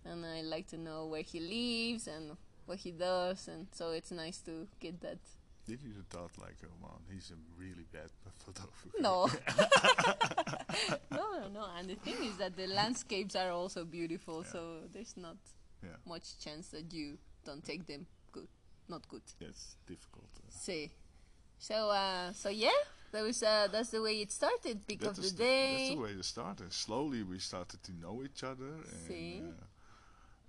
[0.06, 4.12] and I like to know where he lives and what he does, and so it's
[4.12, 5.18] nice to get that.
[5.68, 8.10] did you thought like, oh man, he's a really bad
[8.46, 8.90] photographer?
[9.00, 9.28] No.
[11.12, 11.66] no, no, no.
[11.78, 14.52] And the thing is that the landscapes are also beautiful, Yeah.
[14.52, 14.60] so
[14.94, 15.38] there's not
[15.84, 15.96] Yeah.
[16.06, 18.48] much chance that you don't take them good,
[18.88, 19.22] not good.
[19.40, 20.30] It's difficult.
[20.38, 20.92] Uh, See.
[21.60, 22.80] So, uh, so yeah,
[23.12, 24.86] that was uh, that's the way it started.
[24.88, 25.74] Pick that of the day.
[25.76, 26.72] That's the way it started.
[26.74, 29.42] Slowly we started to know each other, and, See?
[29.44, 29.64] uh,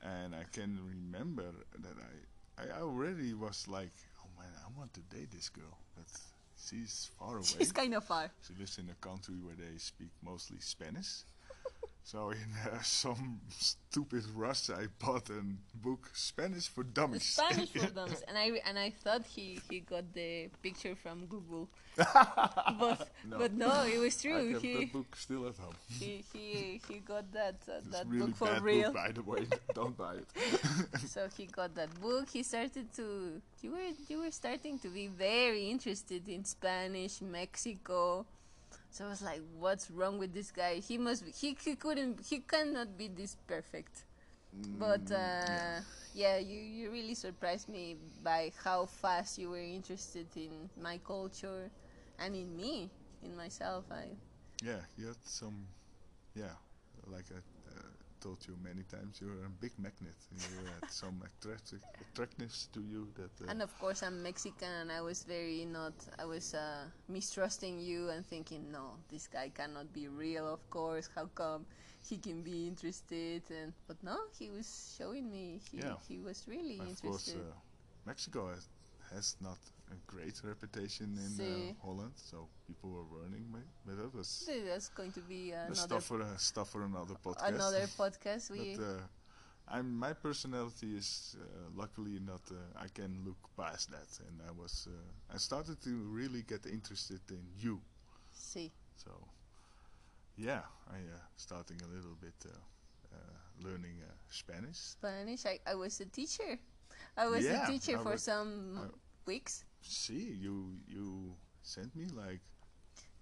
[0.02, 1.96] and I can remember that
[2.58, 6.06] I, I already was like, oh man, I want to date this girl, but
[6.56, 7.44] she's far away.
[7.58, 8.30] She's kind of far.
[8.46, 11.24] She lives in a country where they speak mostly Spanish.
[12.04, 12.38] So in
[12.72, 15.42] uh, some stupid rush, I bought a
[15.74, 17.24] book Spanish for Dummies.
[17.24, 21.68] Spanish for dummies, and I and I thought he he got the picture from Google,
[21.96, 23.38] but No.
[23.38, 24.52] but no, it was I true.
[24.52, 25.74] kept He, that book still at home.
[25.88, 28.92] he he he got that uh, that really book for bad real.
[28.92, 29.46] book, by the way.
[29.74, 30.28] Don't buy it.
[31.08, 32.28] so he got that book.
[32.30, 38.26] He started to you were you were starting to be very interested in Spanish, Mexico,
[38.90, 40.76] So I was like, "What's wrong with this guy?
[40.76, 44.04] He must be, he he couldn't he cannot be this perfect."
[44.78, 45.80] But uh,
[46.14, 51.70] yeah, you you really surprised me by how fast you were interested in my culture
[52.18, 52.90] and in me,
[53.22, 53.84] in myself.
[53.90, 54.16] I
[54.62, 55.66] Yeah, you had some,
[56.34, 56.54] yeah,
[57.06, 57.40] like uh,
[58.20, 60.16] told you many times, you're a big magnet.
[60.30, 63.40] You had some attractive, attractiveness to you that.
[63.40, 65.94] Uh, And of course, I'm Mexican, and I was very not.
[66.18, 70.46] I was uh, mistrusting you and thinking, no, this guy cannot be real.
[70.52, 71.66] Of course, how come
[72.02, 73.42] he can be interested?
[73.50, 75.96] And but no, he was showing me he Yeah.
[76.08, 77.36] he was really of course, interested.
[77.36, 77.54] uh,
[78.06, 78.68] Mexico has,
[79.10, 79.58] has not
[79.90, 83.60] a great reputation in uh, Holland, so people were warning me.
[83.86, 87.14] But that was that's going to be the another stuff for a, stuff for another
[87.24, 87.48] podcast.
[87.48, 88.50] another podcast.
[88.50, 89.00] We but uh,
[89.68, 92.42] I'm my personality is uh, luckily not.
[92.50, 94.88] Uh, I can look past that, and I was.
[94.90, 97.80] Uh, I started to really get interested in you.
[98.32, 98.72] see.
[98.96, 99.10] So,
[100.36, 102.50] yeah, I uh, starting a little bit uh,
[103.14, 103.18] uh,
[103.66, 104.76] learning uh, Spanish.
[104.76, 105.46] Spanish.
[105.46, 106.58] I, I was a teacher.
[107.16, 108.94] I was Yeah, a teacher I for some I-
[109.26, 109.64] weeks.
[109.82, 112.40] See, you you sent me like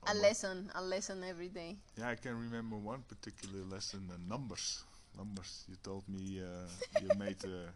[0.07, 1.77] A almo- lesson, a lesson every day.
[1.97, 4.85] Yeah, I can remember one particular lesson, uh, numbers.
[5.16, 5.64] Numbers.
[5.68, 6.68] You told me uh,
[7.03, 7.71] you made uh,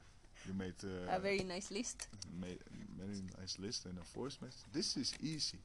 [0.47, 2.09] you made uh, a very nice list.
[2.41, 2.61] made
[2.99, 4.65] very nice list and a voice message.
[4.73, 5.59] This is easy.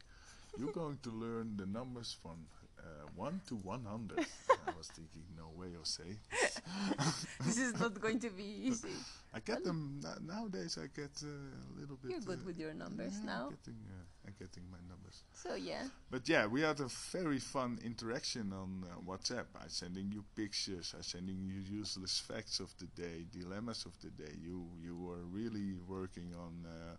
[0.57, 2.47] You're going to learn the numbers from
[2.79, 4.19] uh, one to one hundred.
[4.67, 6.03] I was thinking, no way, Jose.
[7.45, 8.89] this is not going to be easy.
[9.33, 10.77] I get them nowadays.
[10.81, 12.11] I get uh, a little bit.
[12.11, 13.43] You're good uh, with your numbers yeah, now.
[13.45, 15.23] I'm getting, uh, I'm getting my numbers.
[15.33, 15.83] So yeah.
[16.11, 19.45] But yeah, we had a very fun interaction on uh, WhatsApp.
[19.55, 20.93] I sending you pictures.
[20.97, 24.33] I sending you useless facts of the day, dilemmas of the day.
[24.41, 26.95] You you were really working on uh,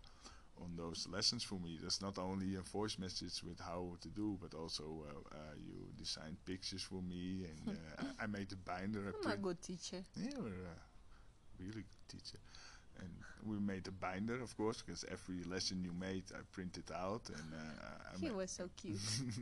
[0.61, 1.77] on those lessons for me.
[1.81, 5.73] That's not only a voice message with how to do, but also uh, uh, you
[5.97, 9.13] designed pictures for me, and uh, I I made a binder.
[9.25, 10.03] I'm a good teacher.
[10.15, 10.77] yeah, you're a
[11.59, 12.39] really good teacher.
[13.01, 13.09] And
[13.45, 17.53] we made a binder, of course, because every lesson you made, I printed out, and
[17.53, 18.99] uh, I He was so cute.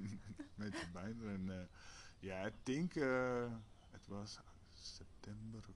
[0.59, 1.27] made the binder.
[1.35, 1.53] And uh,
[2.21, 3.49] yeah, I think uh,
[3.97, 4.37] it was
[4.75, 5.73] September, uh,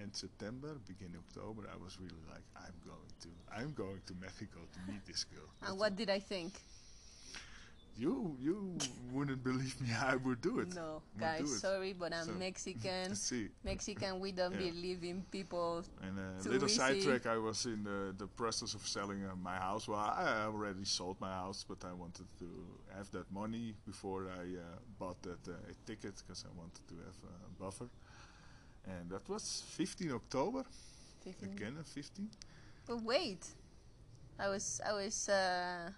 [0.00, 1.62] end September, beginning October.
[1.72, 5.48] I was really like, I'm going to, I'm going to Mexico to meet this girl.
[5.60, 6.52] and That's- what did I think?
[7.98, 8.76] you you
[9.10, 9.88] wouldn't believe me?
[10.12, 10.74] I would do it.
[10.74, 11.60] No, Would guys, it.
[11.60, 13.14] sorry, but I'm So- Mexican.
[13.28, 13.48] See.
[13.64, 14.68] Mexican, we don't Yeah.
[14.70, 15.82] believe in people.
[16.02, 19.56] And a Too little sidetrack, I was in the, the process of selling uh, my
[19.56, 19.88] house.
[19.88, 22.48] Well, I already sold my house, but I wanted to
[22.94, 25.54] have that money before I uh, bought that uh,
[25.86, 27.88] ticket because I wanted to have a buffer.
[28.86, 30.64] And that was 15 October,
[31.24, 31.48] 15.
[31.52, 32.28] again 15.
[32.86, 33.44] But wait,
[34.38, 35.90] I was I was uh,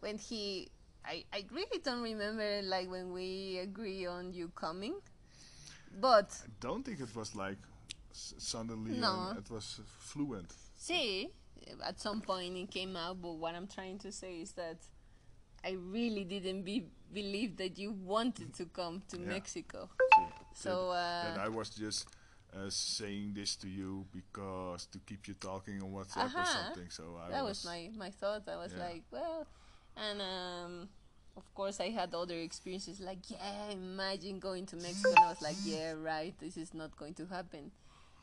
[0.00, 0.68] when he
[1.04, 4.94] I I really don't remember like when we agree on you coming,
[6.00, 7.58] but I don't think it was like
[8.10, 9.34] s- suddenly, No.
[9.36, 10.52] it was fluent.
[10.76, 11.28] see
[11.84, 13.20] at some point it came out.
[13.20, 14.78] But what I'm trying to say is that
[15.64, 19.26] I really didn't be believe that you wanted to come to Yeah.
[19.28, 19.88] Mexico.
[20.56, 20.90] So
[21.22, 22.08] that, uh, I was just
[22.54, 26.44] uh, saying this to you because to keep you talking on WhatsApp or Uh-huh.
[26.44, 26.90] something.
[26.90, 28.48] So I that was my my thought.
[28.48, 28.84] I was Yeah.
[28.88, 29.46] like, well,
[29.96, 30.88] and um,
[31.36, 33.00] of course I had other experiences.
[33.00, 35.14] Like, yeah, imagine going to Mexico.
[35.14, 36.34] and I was like, yeah, right.
[36.38, 37.70] This is not going to happen.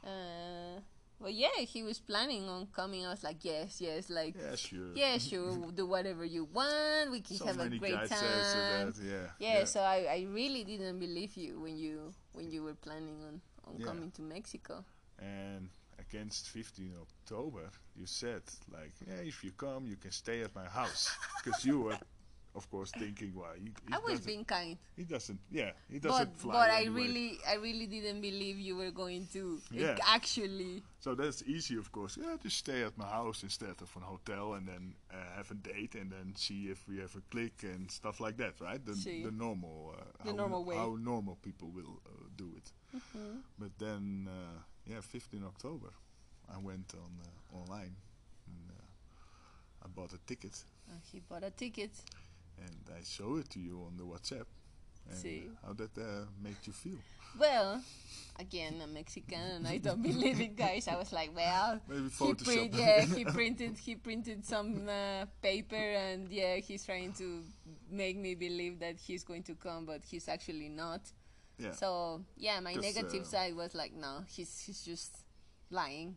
[0.03, 0.81] Uh,
[1.23, 3.05] but yeah, he was planning on coming.
[3.05, 4.35] I was like, yes, yes, like.
[4.37, 4.91] Yeah, sure.
[4.93, 5.53] Yeah, sure.
[5.57, 7.11] we'll do whatever you want.
[7.11, 8.19] We can So have a great guys time.
[8.21, 9.27] that, yeah.
[9.39, 13.41] Yeah, so I, I really didn't believe you when you when you were planning on,
[13.65, 13.85] on Yeah.
[13.87, 14.83] coming to Mexico.
[15.19, 20.53] And against 15 October, you said like, yeah, if you come, you can stay at
[20.53, 21.09] my house,
[21.43, 21.97] because you were,
[22.55, 24.77] of course, thinking, well, he I was being kind.
[24.95, 26.53] he doesn't, yeah, he doesn't fly.
[26.53, 29.97] but I really I really didn't believe you were going to Yeah.
[30.07, 32.17] actually So that's easy, of course.
[32.21, 35.55] Yeah, just stay at my house instead of an hotel, and then uh, have a
[35.55, 38.83] date, and then see if we have a click and stuff like that, right?
[38.85, 39.23] The, See.
[39.23, 40.75] the normal, uh, The how, normal way.
[40.75, 42.71] how normal people will uh, do it.
[43.57, 45.89] But then, uh, yeah, 15 October,
[46.53, 47.95] I went on uh, online
[48.47, 51.91] and uh, I bought a ticket, uh, he bought a ticket.
[52.59, 54.45] And I show it to you on the WhatsApp.
[55.09, 55.43] And See.
[55.65, 56.99] how that uh, made you feel?
[57.37, 57.81] Well,
[58.39, 60.87] again, I'm Mexican and I don't believe it, guys.
[60.87, 66.29] I was like, well, he print, yeah, he printed he printed some uh, paper and
[66.29, 67.41] yeah, he's trying to
[67.89, 71.11] make me believe that he's going to come, but he's actually not.
[71.57, 71.71] yeah.
[71.71, 75.25] So yeah, my negative uh, side was like, no, he's he's just
[75.69, 76.15] lying.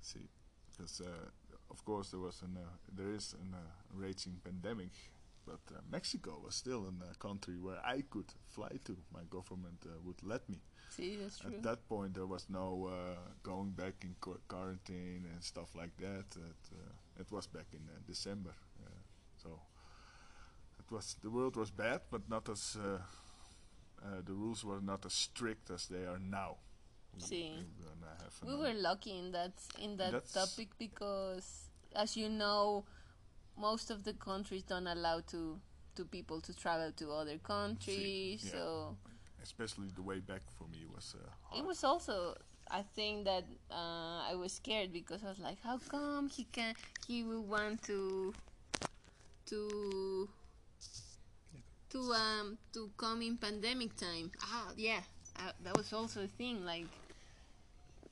[0.00, 0.28] See,
[0.76, 1.30] because uh,
[1.70, 4.90] of course there was an uh, there is an uh, raging pandemic
[5.46, 8.96] but uh, Mexico was still a country where I could fly to.
[9.14, 10.58] My government uh, would let me.
[10.88, 11.50] See, that's true.
[11.54, 15.96] At that point, there was no uh, going back in qu- quarantine and stuff like
[15.98, 16.26] that.
[16.36, 18.54] It, uh, it was back in uh, December,
[18.84, 18.90] uh,
[19.42, 19.60] so
[20.80, 22.98] it was the world was bad, but not as uh,
[24.04, 26.56] uh, the rules were not as strict as they are now.
[27.14, 27.52] We- See.
[28.20, 32.84] have we were lucky in that in that topic because, as you know,
[33.58, 35.60] most of the countries don't allow to
[35.96, 38.44] to people to travel to other countries.
[38.44, 38.52] yeah.
[38.52, 38.96] So
[39.42, 41.62] especially the way back for me was uh, hard.
[41.62, 42.36] it was also.
[42.68, 46.74] I think that uh, I was scared because I was like, how come he can
[47.06, 48.34] he will want to
[49.46, 50.28] to
[51.90, 54.32] to um to come in pandemic time?
[54.42, 55.00] Ah, yeah,
[55.38, 56.64] uh, that was also a thing.
[56.64, 56.86] Like,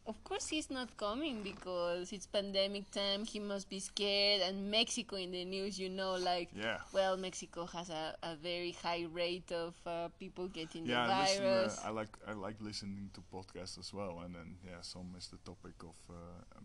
[0.06, 3.24] of course he's not coming because it's pandemic time.
[3.24, 4.42] He must be scared.
[4.42, 6.78] And Mexico in the news, you know, like yeah.
[6.92, 11.20] well, Mexico has a, a very high rate of uh, people getting Yeah, the I
[11.22, 11.78] listen, virus.
[11.82, 15.28] uh, I like I like listening to podcasts as well, and then yeah, some is
[15.28, 16.14] the topic of uh,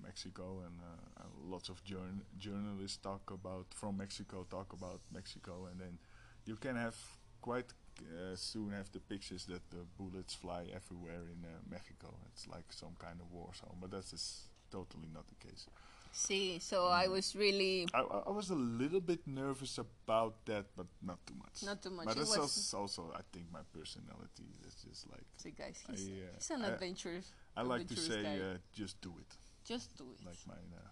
[0.03, 5.79] Mexico, and uh, lots of journ- journalists talk about from Mexico, talk about Mexico, and
[5.79, 5.97] then
[6.45, 6.95] you can have
[7.41, 7.71] quite
[8.01, 12.13] uh, soon have the pictures that the bullets fly everywhere in uh, Mexico.
[12.33, 15.67] It's like some kind of war zone, but that is totally not the case.
[16.11, 17.11] See, so I Mm.
[17.11, 21.35] was really I, I I was a little bit nervous about that, but not too
[21.37, 21.61] much.
[21.63, 22.07] not too much.
[22.07, 24.49] But that's also, also, I think, my personality.
[24.65, 27.21] It's just like see, guys, I, he's, uh, he's an I- adventure.
[27.55, 29.31] I like to say, uh, just do it.
[29.63, 30.25] Just do it.
[30.25, 30.89] Like my uh,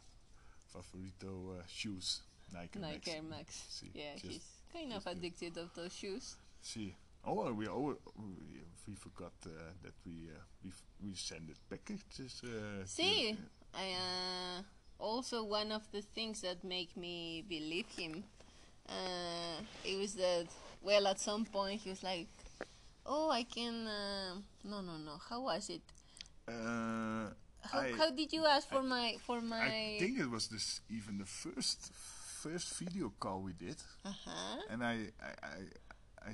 [0.73, 2.21] favorito uh, shoes,
[2.53, 3.07] Nike, Nike Max.
[3.15, 3.63] Air Max.
[3.69, 5.11] See, yeah, just- he's kind of it.
[5.17, 6.35] addicted of those shoes.
[6.61, 9.49] See, oh, we oh, we, we forgot uh,
[9.83, 12.41] that we uh, we f- we send it packages.
[12.43, 13.37] Uh, See,
[13.73, 14.61] I uh,
[14.99, 18.23] also one of the things that make me believe him.
[18.89, 20.47] Uh, it was that
[20.81, 22.27] well, at some point he was like,
[23.05, 25.17] "Oh, I can." Uh, no, no, no.
[25.29, 25.81] How was it?
[26.47, 29.65] Uh, How, I, how did you ask for my for my?
[29.67, 34.57] I think it was this even the first first video call we did, Uh huh.
[34.69, 35.57] and I I, I
[36.27, 36.31] I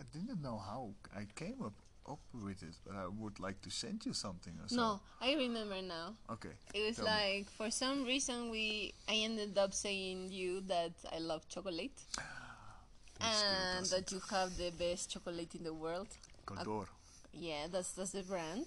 [0.00, 1.74] I didn't know how I came up
[2.08, 4.76] up with it, but I would like to send you something or something.
[4.76, 6.14] No, I remember now.
[6.30, 6.50] Okay.
[6.74, 7.10] It was Tell me.
[7.10, 11.98] like for some reason we I ended up saying you that I love chocolate
[13.20, 16.08] and that you have the best chocolate in the world.
[16.46, 16.86] Condor.
[17.32, 18.66] Yeah, that's that's the brand.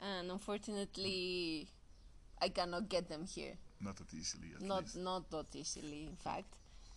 [0.00, 1.68] And unfortunately,
[2.40, 3.54] I cannot get them here.
[3.80, 4.96] Not that easily, at not least.
[4.96, 6.54] not that easily, in fact.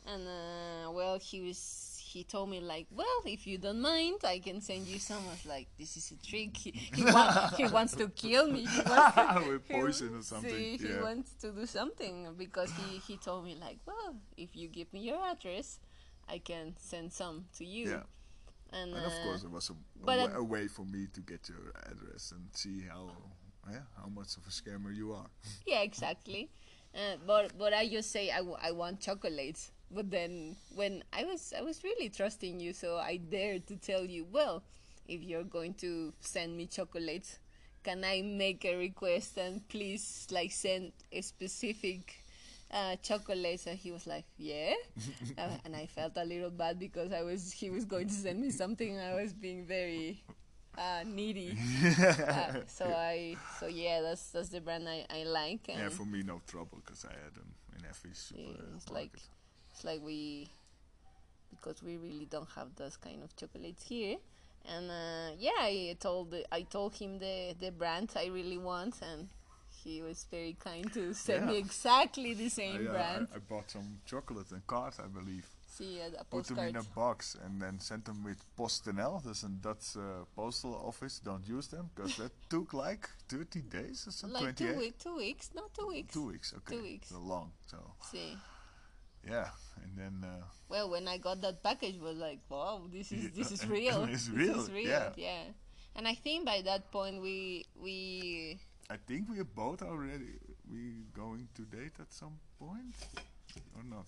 [0.07, 4.39] And uh, well, he was he told me like, well, if you don't mind, I
[4.39, 5.21] can send you some.
[5.27, 6.55] I was like, this is a trick.
[6.63, 7.03] He he,
[7.59, 8.61] he wants to kill me.
[8.75, 10.51] He wants to, With he- poison or something.
[10.51, 14.67] See, he wants to do something because he, he told me like, well, if you
[14.69, 15.79] give me your address,
[16.35, 17.89] I can send some to you.
[17.89, 18.03] Yeah.
[18.71, 19.75] And, And of uh, course, it was a, a,
[20.05, 23.11] but wa- at- a way for me to get your address and see how
[23.71, 25.27] yeah, how much of a scammer you are.
[25.65, 26.49] yeah, exactly.
[26.93, 29.71] Uh, but but I just say I, w- I want chocolates.
[29.91, 34.03] But then when I was I was really trusting you, so I dared to tell
[34.05, 34.63] you, well,
[35.07, 37.39] if you're going to send me chocolates,
[37.83, 42.15] can I make a request and please like send a specific
[42.71, 43.67] uh, chocolates?
[43.67, 44.73] And he was like, yeah.
[45.37, 48.41] uh, and I felt a little bad because I was he was going to send
[48.41, 48.97] me something.
[48.97, 50.23] and I was being very
[50.77, 51.57] uh, needy.
[52.27, 55.69] Uh, so I so yeah, that's that's the brand I, I like.
[55.69, 58.73] And yeah, for me, no trouble because I had them in every Yeah, supermarket.
[58.75, 59.19] it's like
[59.75, 60.47] it's like we
[61.51, 64.17] because we really don't have those kind of chocolates here.
[64.73, 68.95] And uh, yeah, I told the, I told him the the brand I really want,
[69.01, 69.27] and
[69.83, 73.27] he was very kind to send me exactly the I, same uh, brand.
[73.31, 75.45] I, I bought some chocolate and cards, I believe.
[75.67, 79.21] See a Put them in a box and then sent them with PostNL.
[79.25, 81.19] That's a Dutch uh, postal office.
[81.19, 84.41] Don't use them because that took like 30 days or something.
[84.41, 84.77] like two, 28?
[84.79, 86.13] week, two weeks, not two weeks.
[86.13, 86.77] Two weeks, okay.
[86.77, 87.09] Two weeks.
[87.09, 87.51] So long.
[87.67, 87.77] So
[88.09, 88.37] See,
[89.27, 89.49] yeah,
[89.83, 93.51] and then uh, well, when I got that package, was like, wow, this is this
[93.51, 94.03] is real.
[94.09, 94.89] it's This real, is real.
[94.89, 95.09] yeah.
[95.15, 95.43] yeah.
[95.95, 98.59] And I think by that point we we
[98.89, 102.95] I think we are both already we going to date at some point
[103.75, 104.07] or not.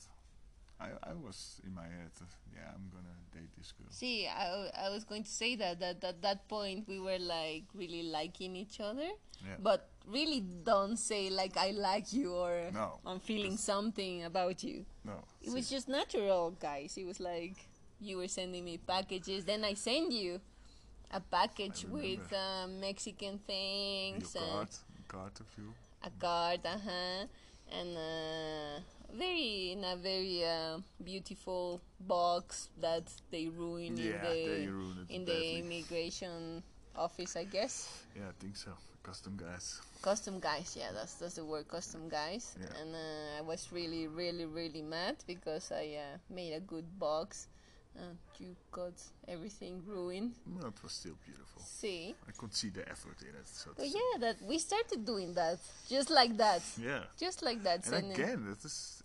[0.80, 2.12] I I was in my head.
[2.22, 2.26] Uh,
[2.56, 3.88] yeah, I'm gonna date this girl.
[3.90, 7.64] See, I, I was going to say that, that at that point we were like
[7.74, 9.10] really liking each other,
[9.46, 9.58] Yeah.
[9.60, 14.86] but really don't say like I like you or No, I'm feeling something about you.
[15.04, 15.24] No.
[15.42, 16.98] It was just natural, guys.
[16.98, 17.56] It was like
[18.00, 20.40] you were sending me packages, then I send you
[21.12, 24.68] a package with uh, Mexican your things and card,
[25.08, 25.74] card of you.
[26.04, 27.26] a card, uh huh.
[27.72, 28.80] and uh,
[29.14, 35.14] very in a very uh, beautiful box that they ruin in the they ruin it
[35.14, 35.40] in badly.
[35.40, 36.64] the immigration
[36.96, 38.04] office, I guess.
[38.16, 38.72] Yeah, I think so.
[39.04, 39.80] Custom guys.
[40.02, 42.56] Custom guys, yeah, that's that's the word, custom guys.
[42.60, 42.82] Yeah.
[42.82, 47.48] And uh, I was really, really, really mad because I uh, made a good box,
[47.96, 48.94] and you got
[49.28, 50.34] everything ruined.
[50.46, 51.62] Well, it was still beautiful.
[51.64, 53.48] See, I could see the effort in it.
[53.48, 57.04] So but yeah, that we started doing that just like that, Yeah.
[57.18, 57.86] just like that.
[57.86, 58.97] And sending- again, it is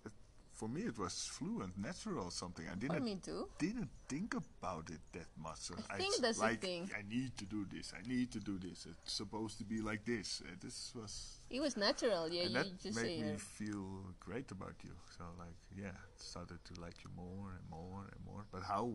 [0.62, 0.82] for me.
[0.82, 2.64] It was fluent, natural, something.
[2.70, 3.48] I didn't me too.
[3.58, 5.58] didn't think about it that much.
[5.58, 6.88] So I think s- that's the like, thing.
[6.96, 7.92] I need to do this.
[7.98, 8.86] I need to do this.
[8.90, 10.40] It's supposed to be like this.
[10.46, 12.42] Uh, this was, It was natural, yeah.
[12.42, 13.84] and You that just made me uh, feel
[14.20, 14.94] great about you.
[15.16, 18.42] So like, yeah, started to like you more and more and more.
[18.52, 18.86] But how?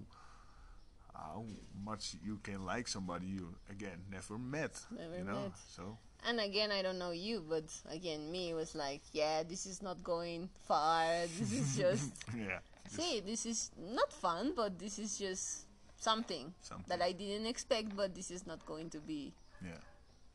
[1.14, 1.46] How
[1.84, 5.42] much you can like somebody you again never met, Never you know?
[5.50, 5.52] met.
[5.76, 9.82] So And again, I don't know you, but again, me was like, yeah, this is
[9.82, 11.06] not going far.
[11.40, 12.60] This is just yeah,
[12.90, 15.66] see, this is not fun, but this is just
[16.00, 16.86] something, Something.
[16.90, 17.96] that I didn't expect.
[17.96, 19.80] But this is not going to be yeah.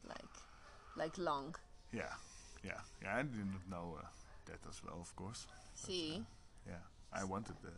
[0.08, 0.34] like
[0.96, 1.54] like long.
[1.92, 2.14] Yeah,
[2.64, 3.16] yeah, yeah.
[3.18, 4.06] I didn't know uh,
[4.46, 5.46] that as well, of course.
[5.74, 6.22] See,
[6.66, 6.80] Yeah,
[7.12, 7.72] I wanted the,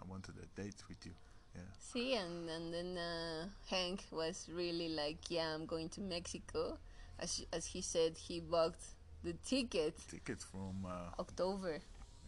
[0.00, 1.12] I wanted a date with you.
[1.54, 6.78] Yeah, see, and and then uh, Hank was really like, yeah, I'm going to Mexico,
[7.20, 8.76] as as he said, he bought
[9.22, 11.78] the ticket ticket from uh, October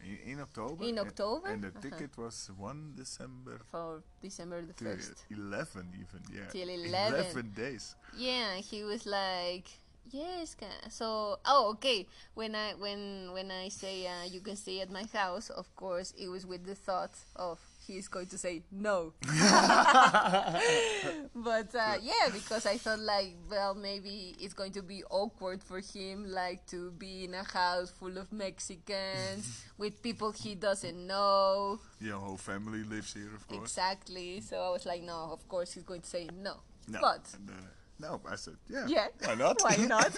[0.05, 0.85] in, in October.
[0.85, 1.49] In October?
[1.49, 1.81] and the Uh-huh.
[1.83, 5.25] ticket was one December for December the first.
[5.31, 6.21] eleven, even.
[6.35, 7.53] Yeah, Till 11.
[7.55, 7.95] days.
[8.17, 9.67] Yeah, he was like,
[10.11, 10.57] yes.
[10.91, 12.07] So, oh, okay.
[12.35, 16.13] When I when when I say uh, you can stay at my house, of course,
[16.19, 17.59] it was with the thought of
[17.95, 19.13] he's going to say no.
[21.35, 25.81] but uh, yeah, because I thought like, well, maybe it's going to be awkward for
[25.81, 31.81] him, like to be in a house full of Mexicans with people he doesn't know.
[32.01, 33.63] Your whole family lives here, of course.
[33.63, 34.41] Exactly.
[34.41, 36.57] So I was like, no, of course he's going to say no.
[36.89, 37.55] No, But and, uh,
[38.01, 39.07] no, I said, yeah, yeah.
[39.25, 39.63] why not?
[39.63, 40.13] Why not?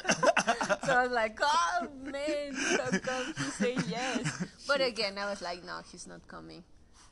[0.85, 4.45] so I was like, oh man, how come he say yes?
[4.67, 6.65] But again, I was like, no, he's not coming.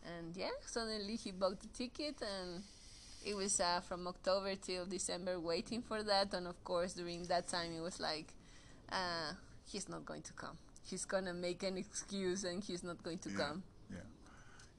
[0.05, 2.63] And yeah, suddenly he bought the ticket and
[3.25, 6.35] it was uh, from October till December waiting for that.
[6.35, 8.35] And of course, during that time, it was like,
[8.91, 9.33] uh,
[9.65, 10.59] he's not going to come.
[10.85, 13.63] He's gonna make an excuse and he's not going to yeah, come.
[13.91, 13.97] Yeah,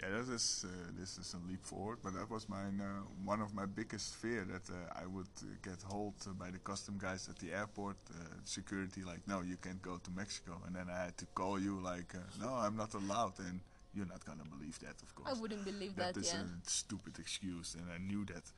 [0.02, 0.10] yeah.
[0.10, 2.82] That is uh, this is a leap forward, but that was mine.
[2.82, 6.52] Uh, one of my biggest fear that uh, I would uh, get hold uh, by
[6.52, 9.04] the custom guys at the airport, uh, security.
[9.04, 10.62] Like, no, you can't go to Mexico.
[10.68, 13.40] And then I had to call you, like, uh, no, I'm not allowed.
[13.40, 13.62] And
[13.94, 15.30] you're not gonna believe that, of course.
[15.38, 16.42] I wouldn't believe that, that is yeah.
[16.42, 18.52] a stupid excuse, and I knew that,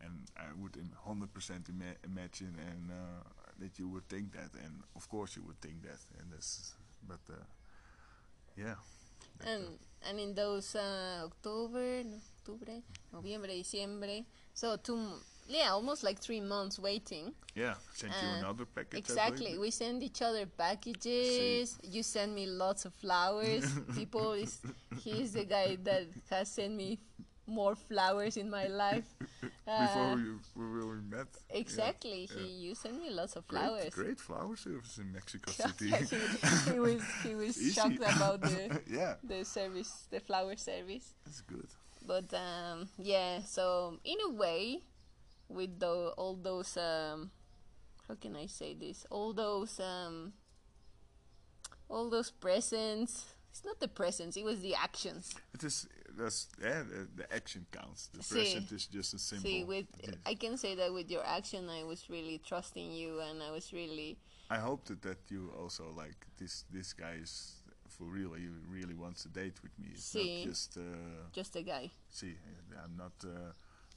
[0.00, 3.22] and I would 100% ima- imagine and uh,
[3.58, 6.74] that you would think that, and of course you would think that, and this,
[7.06, 7.36] but uh,
[8.56, 8.74] yeah.
[9.38, 9.64] that, uh, And
[10.08, 12.82] and in those uh, October, no, Octubre,
[13.14, 14.24] Noviembre, Diciembre,
[14.54, 14.98] so two,
[15.48, 17.32] yeah, almost like three months waiting.
[17.54, 18.98] yeah, sent you uh, another package.
[18.98, 21.78] Exactly, we send each other packages.
[21.82, 23.64] You send me lots of flowers.
[23.94, 24.60] People is
[25.02, 26.98] he's the guy that has sent me
[27.46, 29.04] more flowers in my life.
[29.64, 31.28] Before Uh, we, we, we met.
[31.50, 32.36] exactly, yeah.
[32.42, 33.94] he you send me lots of Great, flowers.
[33.94, 35.90] great flower service in Mexico City.
[35.90, 37.72] he, he was he was Easy.
[37.72, 41.14] shocked about the yeah, the service, the flower service.
[41.24, 41.68] that's good.
[42.06, 44.80] but um, yeah so in a way
[45.52, 47.30] with the, all those um,
[48.08, 50.32] how can i say this all those um,
[51.88, 55.86] all those presents it's not the presents it was the actions It is
[56.18, 56.82] that's yeah.
[56.82, 58.08] The, the action counts.
[58.12, 58.34] The See.
[58.34, 59.44] present is just a symbol.
[59.48, 60.14] see with Yeah.
[60.26, 63.72] i can say that with your action i was really trusting you and i was
[63.72, 64.18] really
[64.50, 66.64] I hope that, that you also like this.
[66.70, 67.54] This guy is
[67.88, 68.34] for real.
[68.34, 69.88] He really wants a date with me.
[69.94, 70.40] It's See.
[70.40, 70.82] not just uh,
[71.32, 72.34] just a guy see.
[72.84, 73.52] I'm not uh,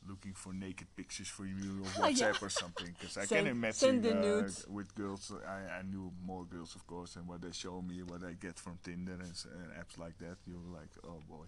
[0.08, 2.32] looking for naked pictures for you on Oh, yeah.
[2.32, 2.88] WhatsApp or something.
[2.98, 5.32] Because I Send- can imagine uh, with girls.
[5.48, 8.60] I, I knew more girls, of course, and what they show me, what I get
[8.60, 10.38] from Tinder and, and apps like that.
[10.48, 11.46] You're like, oh boy.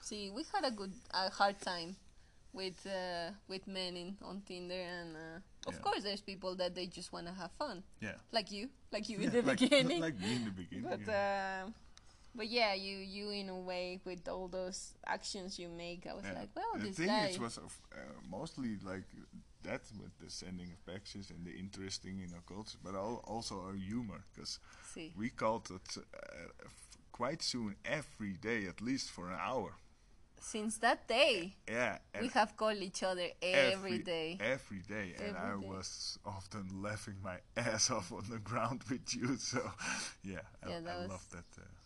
[0.00, 1.96] see we had a good a hard time
[2.52, 5.80] with uh, with men in on tinder and uh, of Yeah.
[5.80, 8.14] course there's people that they just want to have fun Yeah.
[8.30, 10.84] like you like you Yeah, in the like, beginning like me in the beginning.
[10.88, 11.66] but uh,
[12.34, 16.24] but yeah, you you in a way with all those actions you make, I was
[16.34, 17.28] like, well, the this thing guy.
[17.30, 17.98] is was uh,
[18.30, 19.04] mostly like
[19.62, 23.54] that with the sending of packages and the interesting in our culture, but al- also
[23.66, 24.58] our humor because
[25.16, 29.72] we called it uh, f- quite soon every day at least for an hour.
[30.40, 34.36] since that day, yeah, we have called each other every day.
[34.40, 35.66] every day, and I day.
[35.66, 39.36] was often laughing my ass off on the ground with you.
[39.38, 39.60] So,
[40.22, 41.48] yeah, I, Yeah, that I love that.
[41.56, 41.83] Uh, I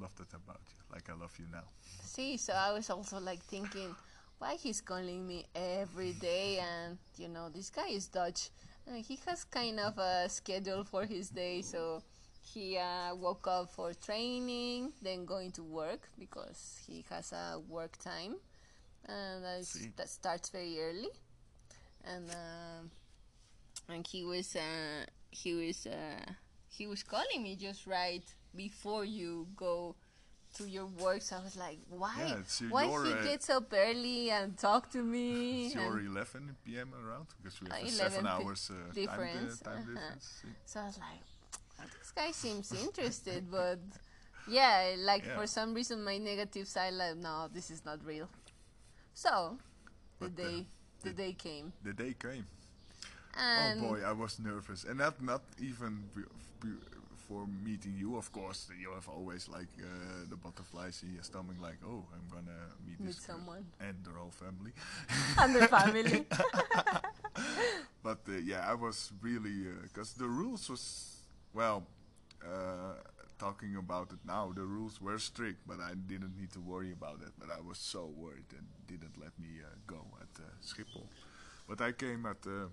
[0.00, 0.82] love that about you.
[0.92, 1.64] Like I love you now.
[2.02, 3.94] See, so I was also like thinking,
[4.38, 6.58] why he's calling me every day?
[6.58, 8.50] And you know, this guy is Dutch,
[8.86, 11.62] and he has kind of a schedule for his day.
[11.62, 12.02] So
[12.42, 17.96] he uh, woke up for training, then going to work because he has a work
[17.98, 18.36] time,
[19.06, 21.10] and that, is, that starts very early.
[22.02, 22.90] And um
[23.88, 26.32] and he was uh, he was uh,
[26.68, 28.24] he was calling me just right
[28.54, 29.94] before you go
[30.56, 31.22] to your work.
[31.22, 32.14] So I was like, why?
[32.18, 35.66] Yeah, why he uh, gets up early and talk to me?
[35.66, 36.92] It's your 11 p.m.
[37.04, 39.86] around because we have a seven hours uh, time, di- difference, time uh-huh.
[39.94, 40.40] difference.
[40.42, 40.48] See?
[40.66, 41.22] so I was like,
[41.80, 43.78] "Oh, this guy seems interested, but
[44.48, 45.36] yeah, like Yeah.
[45.38, 48.28] for some reason my negative side, like, no, this is not real.
[49.14, 49.58] So
[50.18, 50.66] the But, day,
[51.02, 52.46] the the- day came, The day came.
[53.38, 56.10] and oh boy, I was nervous, and not not even
[57.30, 58.16] be, be, meeting you.
[58.16, 62.28] Of course, you have always like uh, the butterflies in your stomach, like, oh, I'm
[62.30, 63.64] gonna meet, Meet this someone.
[63.80, 64.72] and their whole family.
[65.38, 66.26] and the family.
[68.02, 71.22] But uh, yeah, I was really because the rules was
[71.54, 71.86] well.
[72.42, 72.94] Uh,
[73.38, 77.20] talking about it now, the rules were strict, but I didn't need to worry about
[77.22, 77.32] it.
[77.38, 81.06] But I was so worried and didn't let me uh, go at uh, Schiphol.
[81.68, 82.68] But I came at uh,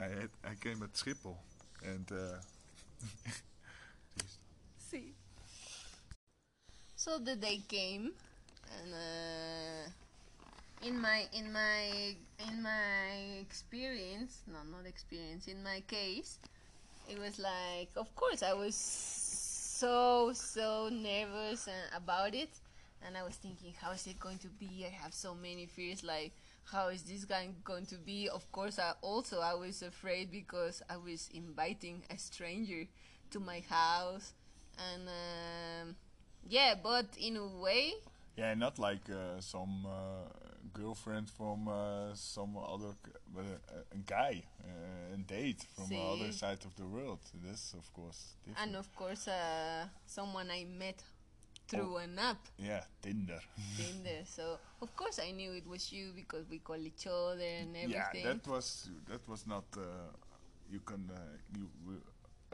[0.00, 1.36] I had, I came at Schiphol
[1.82, 2.38] and uh,
[6.94, 8.12] So the day came,
[8.78, 9.90] and uh,
[10.86, 12.14] in my in my
[12.48, 16.38] in my experience, no, not experience, in my case,
[17.08, 22.50] it was like, of course, I was so so nervous and about it,
[23.06, 24.86] and I was thinking, how is it going to be?
[24.86, 26.32] I have so many fears, like.
[26.72, 28.28] How is this guy going to be?
[28.28, 32.88] Of course, I also I was afraid because I was inviting a stranger
[33.30, 34.32] to my house,
[34.78, 35.96] and um,
[36.48, 37.92] yeah, but in a way,
[38.36, 40.28] yeah, not like uh, some uh,
[40.72, 45.96] girlfriend from uh, some other, c- but a, a guy, uh, a date from the
[45.98, 47.20] other side of the world.
[47.42, 48.68] This, of course, different.
[48.68, 51.02] and of course, uh, someone I met
[51.68, 53.40] through an app, yeah, Tinder.
[53.76, 54.22] Tinder.
[54.24, 58.24] So of course I knew it was you because we call each other and everything.
[58.24, 59.64] Yeah, that was that was not.
[59.76, 59.80] Uh,
[60.70, 61.18] you can uh,
[61.56, 61.68] you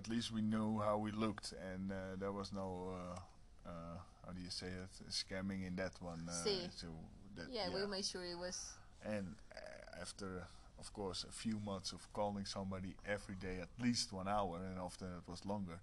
[0.03, 3.96] at least we knew how we looked, and uh, there was no uh, uh,
[4.26, 6.26] how do you say it scamming in that one.
[6.28, 6.68] Uh, See.
[6.74, 6.88] So
[7.36, 8.72] that, yeah, we made sure it was.
[9.05, 10.46] And uh, after,
[10.78, 14.80] of course, a few months of calling somebody every day, at least one hour, and
[14.80, 15.78] often it was longer,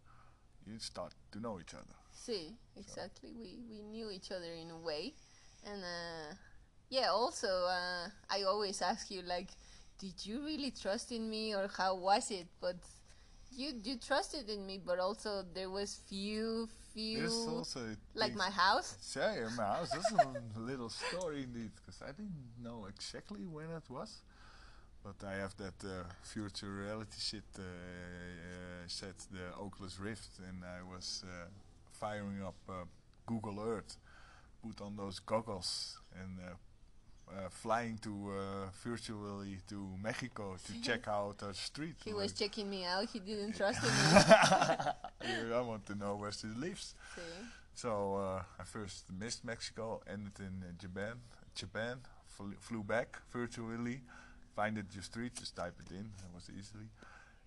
[0.65, 1.95] you start to know each other.
[2.11, 3.31] See, exactly.
[3.41, 5.13] We we knew each other in a way,
[5.63, 6.35] and uh,
[6.89, 7.09] yeah.
[7.11, 9.49] Also, uh, I always ask you like,
[9.97, 12.47] did you really trust in me, or how was it?
[12.59, 12.75] But
[13.51, 17.79] you you trusted in me, but also there was few few There's also
[18.15, 18.97] like my house.
[19.15, 19.89] Yeah, yeah, my house.
[19.91, 24.21] That's a little story indeed, because I didn't know exactly when it was.
[25.03, 30.63] But I have that uh, future reality shit uh, uh, set, the Oculus Rift, and
[30.63, 31.47] I was uh,
[31.93, 32.83] firing up uh,
[33.25, 33.95] Google Earth,
[34.61, 36.37] put on those goggles, and
[37.31, 41.95] uh, flying to uh, virtually to Mexico to check out our street.
[42.03, 43.07] He was checking me out.
[43.09, 43.89] He didn't trust me.
[45.53, 46.95] I want to know where she lives.
[47.15, 47.21] See?
[47.75, 51.13] So uh, I first missed Mexico, ended in uh, Japan.
[51.55, 54.01] Japan flew, flew back virtually,
[54.55, 56.05] find it your street, just type it in.
[56.05, 56.89] It was easily.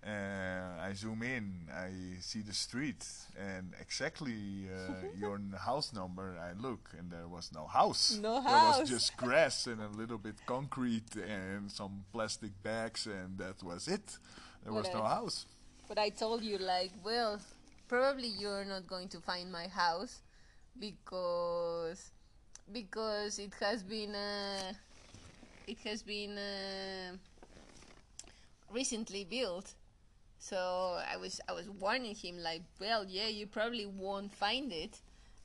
[0.05, 3.05] Uh, I zoom in, I see the street,
[3.39, 6.35] and exactly uh, your house number.
[6.41, 8.19] I look, and there was no house.
[8.21, 8.79] No There house.
[8.81, 13.87] was just grass and a little bit concrete and some plastic bags, and that was
[13.87, 14.17] it.
[14.63, 15.45] There was What no house.
[15.87, 17.39] But I told you like, well,
[17.87, 20.21] probably you're not going to find my house
[20.79, 22.11] because
[22.71, 24.73] because it has been uh,
[25.65, 27.15] it has been uh,
[28.71, 29.73] recently built.
[30.49, 34.99] So I was I was warning him like, well, yeah, you probably won't find it,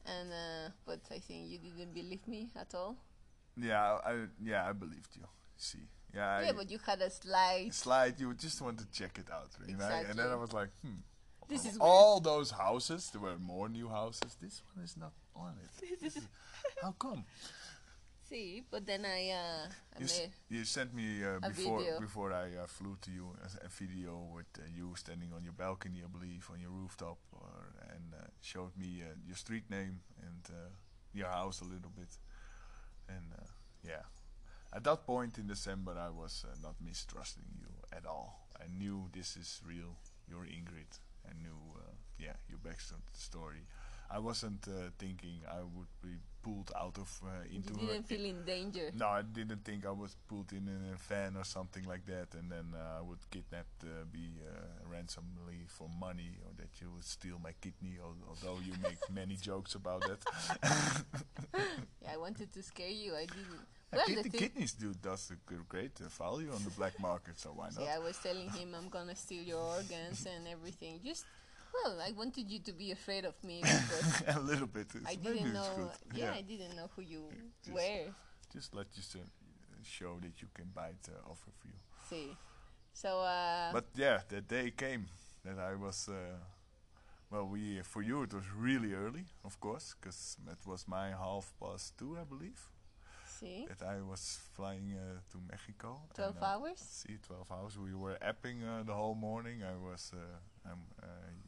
[0.05, 2.97] and uh, but I think you didn't believe me at all.
[3.57, 5.23] Yeah, I yeah I believed you.
[5.57, 7.73] See, yeah, yeah, I, but you had a slide.
[7.73, 10.07] slide, you just want to check it out, right?
[10.11, 10.99] And then I was like, hmm.
[11.49, 13.09] This is all those houses.
[13.11, 14.37] There were more new houses.
[14.43, 16.01] This one is not on it.
[16.03, 16.29] This is-
[16.83, 17.25] How come?
[18.29, 22.01] See, but then I uh, I You, you sent me uh, before video.
[22.01, 25.55] before I uh, flew to you a, a video with uh, you standing on your
[25.55, 30.01] balcony, I believe, on your rooftop, or, and uh, showed me uh, your street name
[30.23, 30.69] and uh,
[31.15, 32.19] your house a little bit.
[33.09, 33.47] and uh,
[33.83, 34.05] yeah,
[34.75, 38.49] at that point in December, I was uh, not mistrusting you at all.
[38.61, 39.97] I knew this is real.
[40.29, 40.99] You're Ingrid.
[41.25, 43.65] I knew, uh, yeah, your backstory.
[44.11, 46.17] I wasn't uh, thinking I would be
[46.49, 47.73] pulled out of uh, into.
[47.81, 48.91] You didn't feel in danger.
[48.95, 52.29] no, I didn't think I was pulled in in a van or something like that,
[52.39, 56.89] and then uh, I would kidnapped, uh, be uh, ransomly for money, or that you
[56.95, 57.99] would steal my kidney.
[58.29, 60.21] Although you make many jokes about that.
[62.03, 63.15] Yeah, I wanted to scare you.
[63.15, 63.61] I didn't.
[63.93, 65.37] Uh, Well, kid- the kidneys do does a
[65.75, 67.89] great uh, value on the black market, so why not?
[67.89, 71.01] I was telling him I'm gonna steal your organs and everything.
[71.05, 71.25] Just,
[71.85, 74.87] well, I wanted you to be afraid of me because a little bit.
[74.95, 75.69] It's, I didn't know.
[75.77, 76.19] good.
[76.19, 77.23] Yeah, I didn't know who you
[77.65, 78.13] Just- were.
[78.53, 79.17] just let you s-
[79.83, 81.73] show that you can bite uh, off of you.
[82.09, 82.37] See,
[82.93, 85.07] so uh, But yeah, the day came
[85.45, 86.09] that I was.
[86.09, 86.37] Uh,
[87.31, 91.53] well, we for you it was really early, of course, because it was my half
[91.61, 92.59] past two, I believe,
[93.27, 96.01] see, that I was flying uh, to Mexico.
[96.15, 96.79] twelve uh, hours.
[96.81, 97.79] See, 12 hours.
[97.79, 99.63] We were apping uh, the whole morning.
[99.63, 100.75] I was, uh, uh,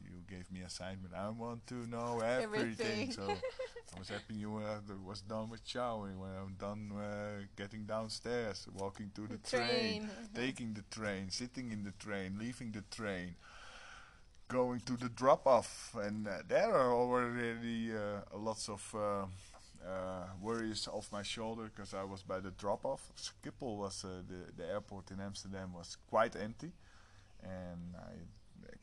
[0.31, 1.13] gave me assignment.
[1.13, 3.09] I want to know everything.
[3.09, 3.11] Everything.
[3.11, 3.23] so
[3.95, 4.57] I was happy you.
[4.57, 6.17] Uh, th- was done with showering.
[6.19, 11.83] When I'm done uh, getting downstairs, walking to the, train, taking the train, sitting in
[11.83, 13.35] the train, leaving the train,
[14.47, 18.83] going to the drop off, and uh, there are already uh, lots of.
[18.95, 19.25] Uh,
[19.83, 23.11] uh, worries off my shoulder because I was by the drop off.
[23.17, 26.71] Schiphol was uh, the the airport in Amsterdam was quite empty,
[27.41, 28.13] and I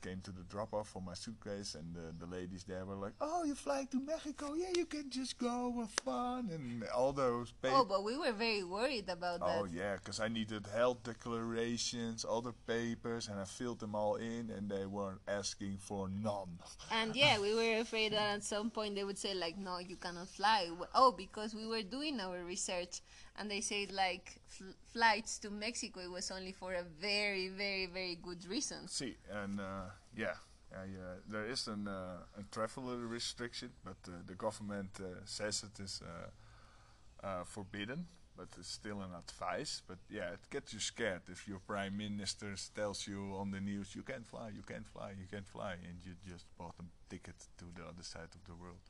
[0.00, 3.12] came to the drop off for my suitcase, and the, the ladies there were like,
[3.20, 4.54] "Oh, you're flying to Mexico?
[4.54, 7.78] Yeah, you can just go have fun," and all those papers.
[7.80, 9.58] Oh, but we were very worried about that.
[9.58, 14.50] Oh yeah, because I needed health declarations, other papers, and I filled them all in,
[14.50, 16.58] and they weren't asking for none.
[16.90, 19.96] And yeah, we were afraid that at some point they would say like, "No, you
[19.96, 23.00] cannot fly." Oh, because we were doing our research,
[23.38, 27.86] and they said like fl- flights to Mexico it was only for a very, very,
[27.86, 28.88] very good reason.
[28.88, 30.34] See, and uh, yeah,
[30.72, 35.64] I, uh, there is an, uh, a travel restriction, but uh, the government uh, says
[35.64, 39.82] it is uh, uh, forbidden, but it's still an advice.
[39.86, 43.94] But yeah, it gets you scared if your prime minister tells you on the news
[43.94, 47.36] you can't fly, you can't fly, you can't fly, and you just bought a ticket
[47.58, 48.80] to the other side of the world.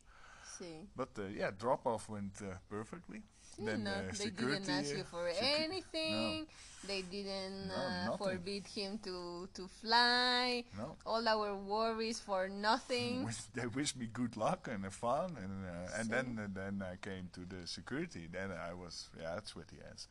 [0.59, 3.23] See, But uh, yeah, drop off went uh, perfectly.
[3.59, 6.47] Then no, uh, they didn't ask uh, you for secu- anything.
[6.87, 10.65] They didn't No, uh, forbid him to to fly.
[10.77, 10.97] No.
[11.05, 13.29] All our worries for nothing.
[13.55, 16.97] They wished me good luck and uh, fun, and uh, and then uh, then I
[16.97, 18.29] came to the security.
[18.31, 20.07] Then I was yeah, that's sweaty ass.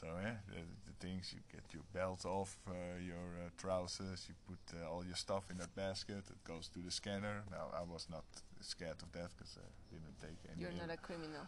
[0.00, 2.72] So yeah, the, the things you get your belt off, uh,
[3.02, 6.22] your uh, trousers, you put uh, all your stuff in that basket.
[6.30, 7.42] It goes to the scanner.
[7.50, 8.24] Now I was not
[8.60, 10.62] scared of that because I didn't take any.
[10.62, 11.44] You're not a criminal.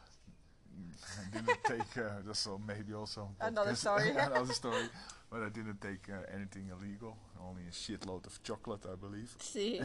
[1.20, 1.96] I didn't take.
[2.04, 4.10] Uh, that's all, maybe also Another story.
[4.16, 4.88] another story.
[5.30, 7.16] But I didn't take uh, anything illegal.
[7.40, 9.34] Only a shitload of chocolate, I believe.
[9.38, 9.80] See,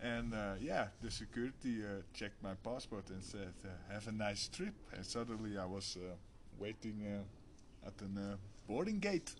[0.00, 4.46] And uh, yeah, the security uh, checked my passport and said, uh, "Have a nice
[4.48, 6.14] trip." And suddenly I was uh,
[6.58, 8.36] waiting uh, at the uh,
[8.68, 9.34] boarding gate.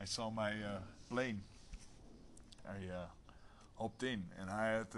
[0.00, 1.42] I saw my uh, plane.
[2.66, 3.06] I uh,
[3.76, 4.88] hopped in, and I had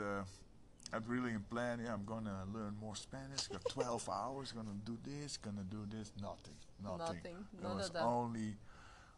[0.93, 1.81] had really a plan.
[1.85, 3.47] Yeah, I'm gonna learn more Spanish.
[3.49, 4.53] Got 12 hours.
[4.53, 5.37] Gonna do this.
[5.37, 6.13] Gonna do this.
[6.21, 6.57] Nothing.
[6.83, 6.99] Nothing.
[6.99, 7.37] Nothing.
[7.59, 8.03] It None was of that.
[8.03, 8.57] only.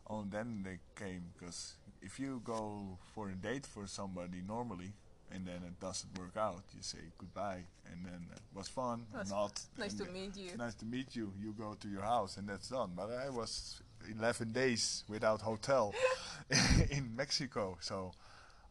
[0.08, 4.92] On then they came because if you go for a date for somebody normally
[5.30, 9.30] and then it doesn't work out, you say goodbye and then it was fun Was
[9.30, 9.60] not.
[9.78, 10.50] nice to meet you.
[10.58, 11.32] Nice to meet you.
[11.40, 12.90] You go to your house and that's done.
[12.96, 15.94] But I was 11 days without hotel
[16.90, 18.10] in Mexico, so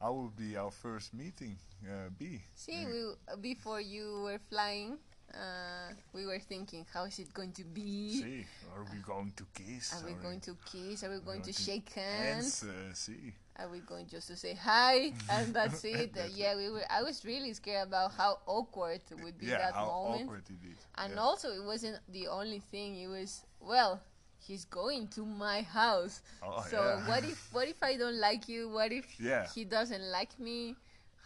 [0.02, 1.58] I will be our first meeting.
[1.86, 2.42] Uh, B.
[2.56, 4.98] See, we, before you were flying,
[5.34, 8.22] uh, we were thinking, how is it going to be?
[8.22, 8.46] See,
[8.76, 9.94] are we going to kiss?
[9.94, 11.04] Are we going to kiss?
[11.04, 12.64] Are we going to going to shake hands?
[12.64, 13.34] Uh, see.
[13.58, 16.14] Are we going just to say hi and that's it?
[16.16, 16.84] That's yeah, we were.
[16.90, 20.24] I was really scared about how awkward would be yeah, that how moment.
[20.24, 20.78] awkward it is.
[20.98, 21.20] And yeah.
[21.20, 23.00] also, it wasn't the only thing.
[23.00, 24.02] It was well,
[24.42, 26.22] he's going to my house.
[26.44, 27.08] Oh, so yeah.
[27.10, 28.70] what if what if I don't like you?
[28.70, 29.48] What if Yeah.
[29.54, 30.76] he doesn't like me?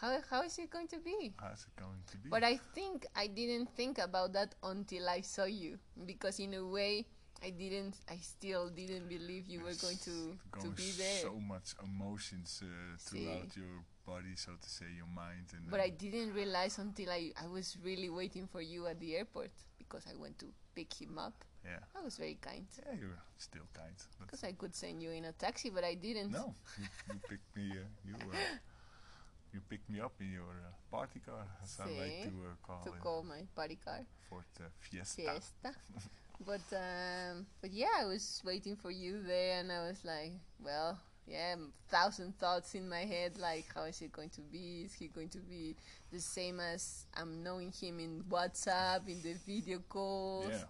[0.02, 1.34] How how is it going to be?
[1.40, 2.30] How's it going to be?
[2.30, 6.66] But I think I didn't think about that until I saw you because in a
[6.66, 7.06] way
[7.44, 11.20] I didn't I still didn't believe you were going to to be there.
[11.24, 13.24] so much emotions uh, See.
[13.24, 17.32] throughout your body, so to say, your mind, and But I didn't realize until I,
[17.42, 19.50] I was really waiting for you at the airport
[19.80, 20.46] because I went to
[20.76, 21.44] pick him up.
[21.66, 23.96] Yeah, I was very kind yeah, you're still kind.
[24.22, 26.32] Because I could send you in a taxi, but I didn't.
[26.32, 27.72] no, you, you picked me.
[27.72, 28.36] Uh, you uh,
[29.54, 32.84] you picked me up in your uh, party car, as I like to uh, call
[32.84, 35.22] to it, call my party car Ford uh, Fiesta.
[35.22, 35.76] fiesta.
[36.46, 41.00] but um, but yeah, I was waiting for you there, and I was like, well,
[41.28, 41.56] yeah,
[41.90, 44.84] thousand thoughts in my head, like how is it going to be?
[44.86, 45.76] Is he going to be
[46.12, 50.64] the same as I'm knowing him in WhatsApp, in the video calls, Yeah,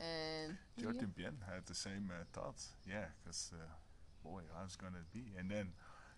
[0.00, 1.06] and yeah.
[1.16, 2.70] Bien had the same uh, thoughts.
[2.88, 3.64] Yeah, because uh,
[4.28, 5.24] boy, how's gonna be?
[5.38, 5.72] And then,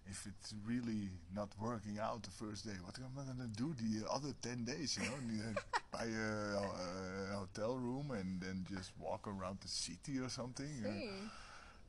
[0.07, 4.09] if it's really not working out the first day, what am I gonna do the
[4.11, 4.99] other ten days?
[4.99, 5.53] You know,
[5.93, 10.70] buy a, a hotel room and then just walk around the city or something.
[10.85, 11.28] uh,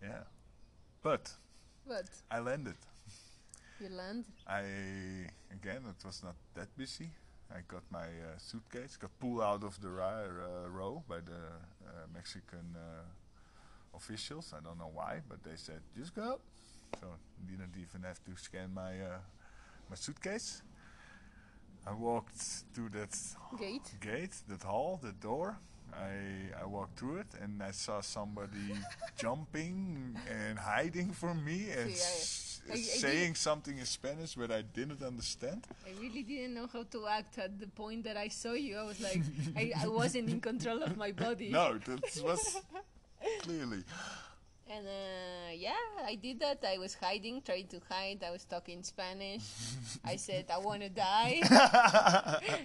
[0.01, 0.23] yeah,
[1.01, 1.31] but
[1.87, 2.75] but I landed.
[3.79, 4.25] you land.
[4.47, 4.61] I
[5.51, 7.09] again, it was not that busy.
[7.51, 11.41] I got my uh, suitcase, got pulled out of the uh, row by the
[12.13, 14.53] Mexican uh, officials.
[14.57, 16.39] I don't know why, but they said just go.
[16.99, 17.07] So
[17.47, 19.19] didn't even have to scan my uh,
[19.89, 20.61] my suitcase.
[21.85, 23.13] I walked to that
[23.59, 23.91] Gate.
[23.99, 25.57] gate, that hall, that door.
[25.93, 28.73] I I walked through it and I saw somebody
[29.17, 31.91] jumping and hiding from me and
[32.69, 35.67] I- I- saying something in Spanish but I didn't understand.
[35.85, 38.77] I really didn't know how to act at the point that I saw you.
[38.77, 39.21] I was like,
[39.55, 41.49] I, I wasn't in control of my body.
[41.49, 42.57] No, that was
[43.41, 43.83] clearly.
[44.69, 46.63] And uh, yeah, I did that.
[46.67, 48.23] I was hiding, trying to hide.
[48.25, 49.43] I was talking Spanish.
[50.05, 51.41] I said, I want to die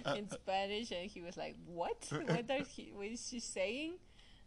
[0.15, 0.91] in Spanish.
[0.91, 1.97] And he was like, What?
[2.09, 3.93] What, are he, what is she saying?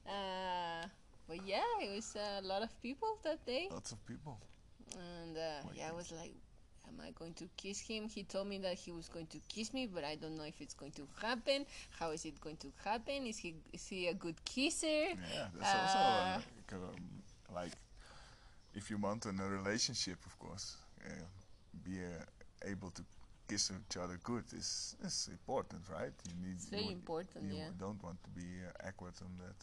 [0.07, 0.87] Uh,
[1.29, 3.69] but yeah, it was a lot of people that day.
[3.71, 4.41] Lots of people.
[4.95, 6.35] And uh, yeah, I was like,
[6.89, 8.09] Am I going to kiss him?
[8.09, 10.61] He told me that he was going to kiss me, but I don't know if
[10.61, 11.65] it's going to happen.
[11.99, 13.27] How is it going to happen?
[13.27, 14.87] Is he is he a good kisser?
[15.15, 17.23] Yeah, that's also Uh, like, um,
[17.55, 17.73] like
[18.75, 20.77] if you want in a relationship, of course,
[21.07, 21.11] uh,
[21.85, 23.03] be uh, able to
[23.49, 26.13] kiss each other good is is important, right?
[26.29, 27.71] You need It's very you, important, You yeah.
[27.79, 29.59] don't want to be uh, awkward on that.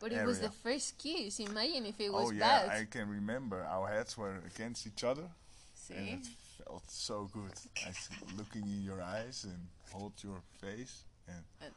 [0.00, 1.38] Uh, But it was the first kiss.
[1.40, 2.70] Imagine if it was oh yeah, bad.
[2.80, 5.28] I can remember our heads were against each other,
[5.74, 5.94] See?
[5.94, 6.26] and it
[6.64, 7.52] felt so good.
[7.86, 7.92] I
[8.36, 9.60] looking in your eyes and
[9.92, 11.74] hold your face, and And-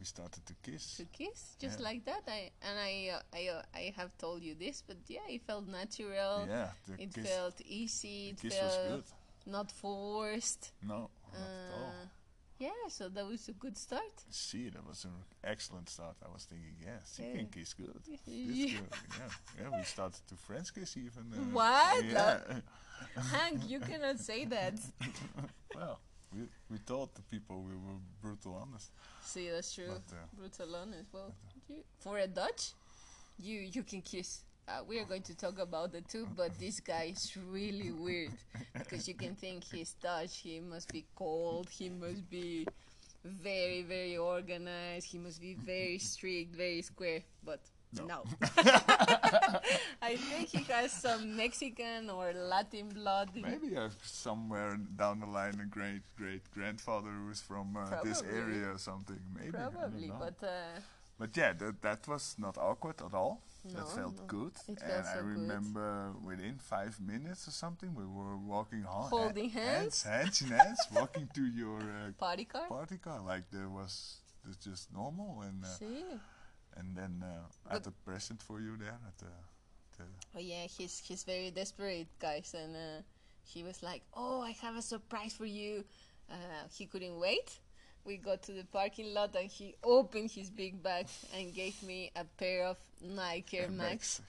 [0.00, 0.96] we started to kiss.
[0.96, 1.88] to kiss just Yeah.
[1.88, 2.22] like that.
[2.26, 5.66] I and I uh, I uh, I have told you this, but yeah, it felt
[5.68, 6.46] natural.
[6.48, 8.30] yeah, It felt easy.
[8.30, 9.04] It the kiss was felt good.
[9.46, 10.72] not forced.
[10.82, 11.94] No, not at all.
[12.60, 14.12] Uh, yeah, so that was a good start.
[14.30, 16.16] See, that was an excellent start.
[16.24, 17.36] I was thinking, yes, you Yeah.
[17.36, 18.00] can kiss good.
[18.06, 18.78] This Yeah.
[18.80, 18.88] good.
[19.18, 19.30] Yeah,
[19.70, 19.78] yeah.
[19.78, 21.32] We started to French kiss even.
[21.32, 22.04] Uh, What?
[22.04, 22.60] Yeah.
[23.32, 24.74] Hank, you cannot say that.
[25.74, 25.98] well,
[26.32, 28.90] we we told the people we were brutal honest.
[29.22, 29.88] See, that's true.
[29.88, 31.12] But, uh, Brutal honest.
[31.12, 31.32] well.
[31.68, 32.72] You- For a Dutch,
[33.38, 34.42] you you can kiss.
[34.66, 38.32] Uh, we are going to talk about the two, but this guy is really weird
[38.72, 40.38] because you can think he's Dutch.
[40.38, 41.68] He must be cold.
[41.68, 42.66] He must be
[43.24, 45.06] very very organized.
[45.06, 47.20] He must be very strict, very square.
[47.44, 47.60] But
[47.92, 48.06] No.
[48.06, 48.24] no,
[50.02, 53.30] I think he has some Mexican or Latin blood.
[53.36, 58.22] Maybe have somewhere down the line a great great grandfather who is from uh, this
[58.22, 59.20] area or something.
[59.36, 60.80] Maybe Probably, but uh,
[61.18, 63.40] But yeah, that that was not awkward at all.
[63.64, 64.24] No, that felt no.
[64.26, 64.52] good.
[64.68, 65.28] It and I so good.
[65.40, 70.80] remember within five minutes or something, we were walking ha- Holding hands, hands in hands,
[70.94, 72.66] walking to your uh, party car.
[72.68, 75.40] party car like there was it's just normal.
[75.42, 76.04] And uh, See.
[76.76, 79.32] and then uh, I had a present for you there at the.
[79.98, 80.04] the
[80.36, 83.02] Oh yeah, he's he's very desperate, guys, and uh,
[83.44, 85.84] he was like, "Oh, I have a surprise for you."
[86.30, 86.34] Uh,
[86.76, 87.60] he couldn't wait.
[88.04, 92.10] We got to the parking lot, and he opened his big bag and gave me
[92.14, 94.20] a pair of Nike Air uh, Max.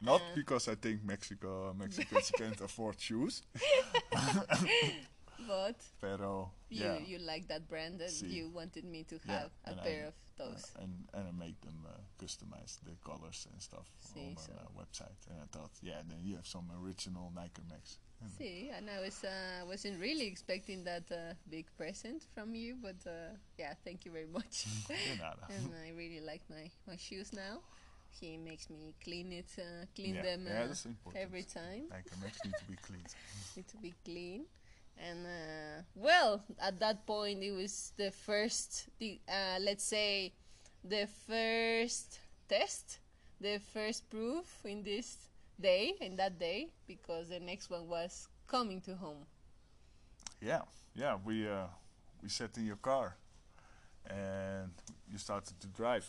[0.00, 3.42] Not Uh, because I think Mexico Mexicans can't afford shoes,
[5.46, 8.28] But pero you yeah, you like that brand, and See.
[8.28, 10.64] you wanted me to Yeah, have a and I- pair of uh, those.
[10.80, 14.60] and and I make them uh, customize the colors and stuff See, on so- my
[14.62, 15.20] uh, website.
[15.28, 17.98] And I thought, yeah, then you have some original Nike Max.
[18.20, 22.76] And See, and I was uh, wasn't really expecting that uh, big present from you,
[22.80, 24.66] but uh, yeah, thank you very much.
[24.90, 27.60] and I really like my, my shoes now.
[28.20, 31.22] He makes me clean it, uh, clean yeah, them yeah, uh, that's important.
[31.22, 31.84] every time.
[31.90, 33.14] Nike Max need to be cleaned.
[33.56, 34.44] Need to be clean.
[34.96, 40.32] And uh, well, at that point, it was the first, the uh, let's say,
[40.84, 42.98] the first test,
[43.40, 45.16] the first proof in this
[45.60, 49.26] day, and that day, because the next one was coming to home.
[50.40, 50.62] Yeah,
[50.94, 51.16] yeah.
[51.24, 51.66] We uh,
[52.22, 53.16] we sat in your car,
[54.08, 54.70] and
[55.10, 56.06] you started to drive.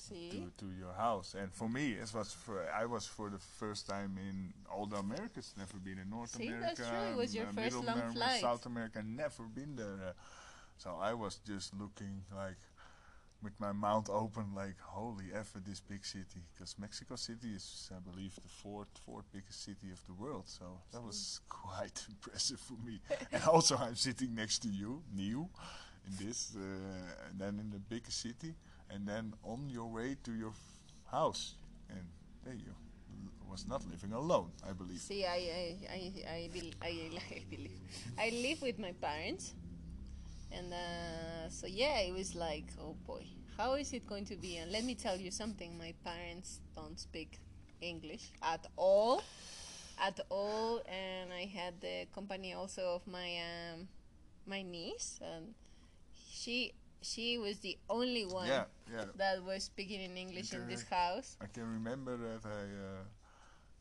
[0.00, 0.30] See?
[0.30, 1.34] to, to your house.
[1.34, 4.96] And for me, it was for I was for the first time in all the
[4.96, 5.54] Americas.
[5.58, 6.74] Never been in North See, America.
[6.76, 7.12] that's true.
[7.12, 8.40] It was your uh, first Middle long America, flight.
[8.40, 9.02] South America.
[9.04, 9.98] Never been there.
[10.08, 10.12] Uh,
[10.76, 12.58] so I was just looking like
[13.42, 16.42] with my mouth open, like holy at this big city.
[16.52, 20.44] Because Mexico City is, I believe, the fourth fourth biggest city of the world.
[20.46, 23.00] So that was quite impressive for me.
[23.32, 25.48] and also, I'm sitting next to you, new,
[26.06, 28.54] in this, uh, and then in the biggest city,
[28.90, 30.52] and then on your way to your
[31.10, 31.54] house,
[31.88, 32.02] and
[32.44, 32.74] there you
[33.48, 35.00] was not living alone, I believe.
[35.00, 36.50] See, I I I I,
[36.82, 36.90] I,
[37.32, 37.80] I believe
[38.18, 39.54] I live with my parents,
[40.52, 43.26] and uh, so yeah, it was like, oh boy,
[43.56, 44.56] how is it going to be?
[44.56, 47.38] And let me tell you something: my parents don't speak
[47.80, 49.22] English at all,
[50.00, 53.88] at all, and I had the company also of my um,
[54.46, 55.54] my niece, and
[56.30, 56.72] she
[57.02, 59.04] she was the only one Yeah, yeah.
[59.16, 61.36] that was speaking in English in this house.
[61.40, 62.62] I can remember that I.
[62.62, 63.04] Uh,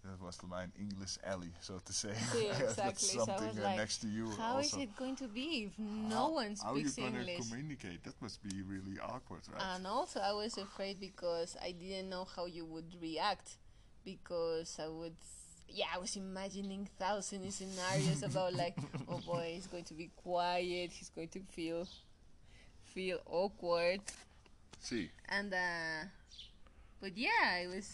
[0.07, 2.09] that was my English alley, so to say.
[2.13, 3.07] That's exactly.
[3.09, 4.29] So I something was uh, like, next to you.
[4.37, 4.83] How is also.
[4.83, 7.49] it going to be if no How- one How are you speaks gonna English?
[7.49, 8.03] communicate?
[8.03, 9.61] That must be really awkward, right?
[9.75, 13.57] And also, I was afraid because I didn't know how you would react.
[14.05, 15.15] Because I would,
[15.67, 18.77] yeah, I was imagining thousand scenarios about like,
[19.09, 20.91] oh boy, he's going to be quiet.
[20.93, 21.85] He's going to feel,
[22.85, 23.99] feel awkward.
[24.79, 26.05] See, And uh,
[27.01, 27.89] but yeah, it was,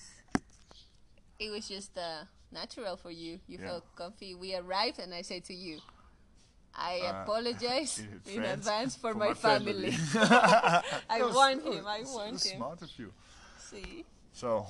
[1.44, 3.34] it was just uh, natural for you.
[3.48, 3.68] You Yeah.
[3.68, 4.32] felt comfy.
[4.36, 5.76] We arrived, and I said to you.
[6.76, 9.92] I Uh, apologize in in, advance for, for my, my family.
[9.92, 10.28] family.
[11.16, 11.84] I was- warned him.
[11.98, 12.58] I warned him.
[12.58, 13.10] Smart of you.
[13.70, 14.66] See, So,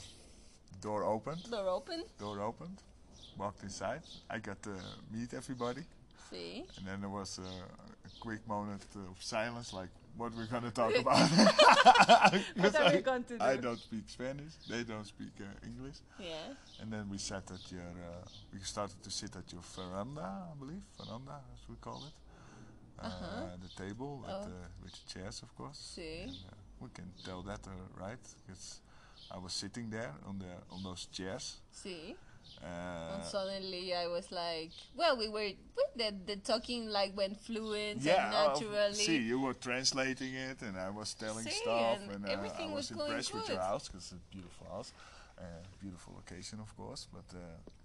[0.82, 1.44] door opened.
[1.50, 2.00] door open.
[2.20, 2.78] Door opened.
[3.38, 4.04] Walked inside.
[4.36, 4.74] I got to
[5.16, 5.84] meet everybody,
[6.30, 7.52] See, and then there was a
[8.20, 11.30] quick moment of silence, like what we're gonna talk about.
[12.56, 13.62] What are we going to I do?
[13.64, 14.54] don't speak Spanish.
[14.70, 15.96] They don't speak uh, English.
[16.20, 16.54] yeah.
[16.82, 17.82] And then we sat at your.
[17.82, 22.14] Uh, we started to sit at your veranda, I believe, veranda as we call it.
[23.00, 23.58] Uh, Uh-huh.
[23.62, 24.44] The table with, Oh.
[24.44, 25.78] uh, with the chairs, of course.
[25.96, 26.26] See.
[26.26, 28.20] Uh, we can tell that, uh, right?
[28.46, 28.80] Because
[29.32, 31.58] I was sitting there on the on those chairs.
[31.72, 32.16] See,
[32.64, 37.38] Uh, and suddenly I was like, well, we were with the, the talking like went
[37.40, 38.94] fluent yeah, and uh, naturally.
[38.94, 42.72] see, you were translating it, and I was telling See, stuff, and and, uh, everything
[42.72, 44.94] I was was going impressed with your house because it's a beautiful house,
[45.38, 45.44] uh,
[45.82, 47.08] beautiful location, of course.
[47.12, 47.40] But uh,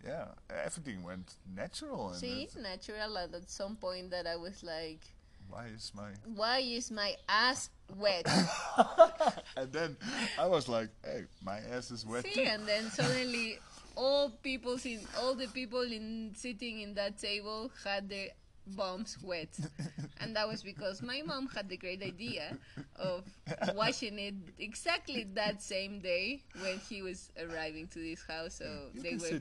[0.06, 0.26] yeah,
[0.64, 2.08] everything went natural.
[2.08, 3.16] And See, it- natural.
[3.16, 5.00] And at some point that I was like,
[5.48, 8.26] why is my why is my ass wet?
[9.56, 9.96] and then
[10.38, 13.58] I was like, "Hey, my ass is wet See, too." and then suddenly
[13.98, 18.28] all people in all the people in sitting in that table had their
[18.76, 19.48] bombs wet,
[20.20, 22.56] and that was because my mom had the great idea
[22.96, 23.24] of
[23.74, 28.54] washing it exactly that same day when he was arriving to this house.
[28.54, 29.40] So you they were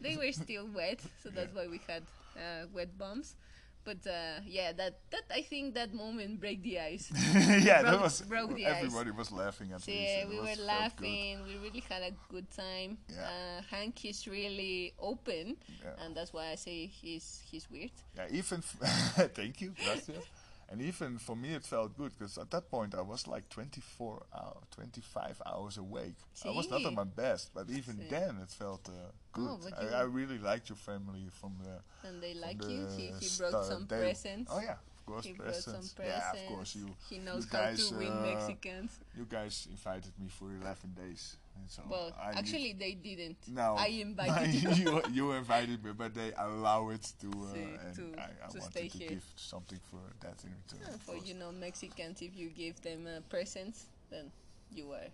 [0.00, 2.02] they were still wet, so that's why we had
[2.36, 3.36] uh, wet bums.
[3.82, 7.10] But uh, yeah, that that I think that moment break the ice.
[7.64, 8.76] yeah, that was broke the ice.
[8.76, 11.40] everybody was laughing at So, yeah, we was- were laughing.
[11.46, 12.98] We really had a good time.
[13.08, 13.24] Yeah.
[13.24, 16.04] Uh, Hank is really open, Yeah.
[16.04, 17.92] and that's why I say he's he's weird.
[18.16, 20.24] Yeah, even f- thank you, gracias.
[20.70, 24.22] And even for me, it felt good because at that point I was like 24
[24.32, 26.14] hours, 25 hours awake.
[26.46, 28.06] I was not at my best, but even See.
[28.08, 29.48] then it felt uh, good.
[29.48, 32.08] Oh, I, I really liked your family from the.
[32.08, 32.86] And they like the you.
[32.96, 34.52] He, he brought some day- presents.
[34.54, 35.96] Oh yeah, of course, He brought some presents.
[35.98, 36.86] Yeah, of course you.
[37.08, 38.92] He knows you how guys, to win uh, Mexicans.
[39.18, 41.36] You guys invited me for 11 days,
[41.68, 43.36] so Well, I actually, they didn't.
[43.48, 44.70] no, I invited you.
[44.70, 45.02] you.
[45.12, 48.58] you invited me, but they allow it to, uh, See, and to- I, I to
[48.58, 49.08] wanted stay to here.
[49.10, 50.94] give something for that in return.
[50.94, 54.30] Of for you know Mexicans, if you give them uh, presents, then
[54.74, 55.08] you are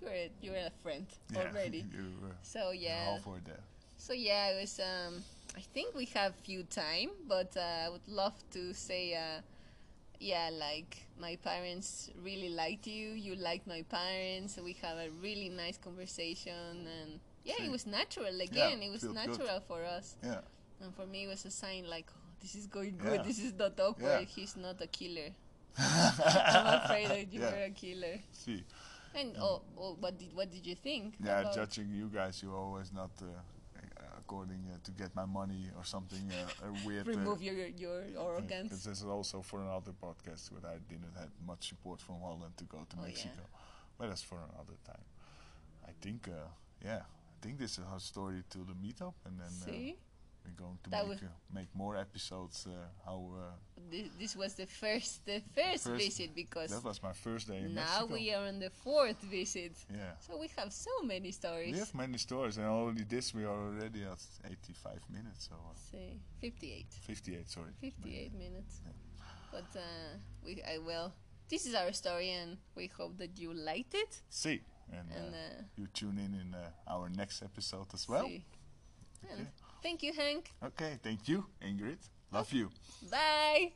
[0.00, 1.78] you're a, you're a friend Yeah, already.
[1.92, 3.06] You, uh, So yeah.
[3.08, 3.60] all for that.
[3.96, 4.78] So yeah, it was.
[4.80, 5.24] Um,
[5.56, 9.40] I think we have few time, but uh, I would love to say, uh,
[10.20, 13.10] yeah, like my parents really liked you.
[13.10, 14.54] You liked my parents.
[14.54, 17.64] So we have a really nice conversation, and yeah, See.
[17.64, 18.82] it was natural again.
[18.82, 19.28] it was felt good.
[19.28, 20.40] natural for us, Yeah.
[20.82, 23.10] and for me, it was a sign like, oh, this is going Yeah.
[23.10, 23.24] good.
[23.24, 24.20] This is not awkward.
[24.20, 24.34] Yeah.
[24.36, 25.30] He's not a killer.
[25.78, 27.50] I'm afraid that you Yeah.
[27.52, 28.18] were a killer.
[28.32, 28.64] See,
[29.14, 31.14] And oh, oh, what did what did you think?
[31.24, 33.26] yeah, judging you guys, you always not uh,
[34.28, 37.06] according uh, to get my money or something uh, a weird.
[37.06, 38.16] remove uh, your your thing.
[38.26, 38.70] arrogance.
[38.84, 42.64] This is also for another podcast, where I didn't have much support from Holland to
[42.64, 43.06] go to Oh, yeah.
[43.08, 43.42] Mexico.
[43.98, 45.04] But that's for another time.
[45.90, 46.48] I think, uh,
[46.84, 47.02] yeah,
[47.34, 49.72] I think this is our story to the meetup, and then uh,
[50.44, 52.66] we're going to That make uh, make more episodes.
[52.66, 52.74] Uh,
[53.06, 53.20] how
[54.18, 57.74] This, was the first the first, First- visit because that was my first day in
[57.74, 58.14] now Mexico.
[58.14, 59.72] we are on the fourth visit.
[59.90, 60.12] yeah.
[60.20, 61.72] So we have so many stories.
[61.72, 65.54] We have many stories, and only this we are already at 85 minutes, so
[65.90, 66.86] Say 58.
[67.06, 67.50] 58.
[67.50, 67.72] Sorry.
[67.80, 68.80] 58 minutes.
[69.52, 69.80] But uh,
[70.44, 71.12] we I will
[71.48, 74.20] this is our story, and we hope that you liked it.
[74.28, 74.60] See,
[74.92, 78.26] and, And, uh, uh, you tune in in uh, our next episode as well.
[78.26, 78.44] See.
[79.24, 79.46] Okay.
[79.82, 80.52] thank you, Hank.
[80.62, 81.98] Okay, thank you, Ingrid.
[82.32, 82.70] Love you.
[83.10, 83.72] Bye.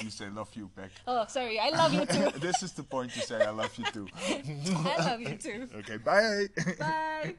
[0.00, 0.90] You say love you back.
[1.06, 1.58] Oh, sorry.
[1.58, 2.38] I love you too.
[2.38, 4.08] this is the point you say I love you too.
[4.26, 5.68] I love you too.
[5.76, 6.48] Okay, bye.
[6.78, 7.34] Bye.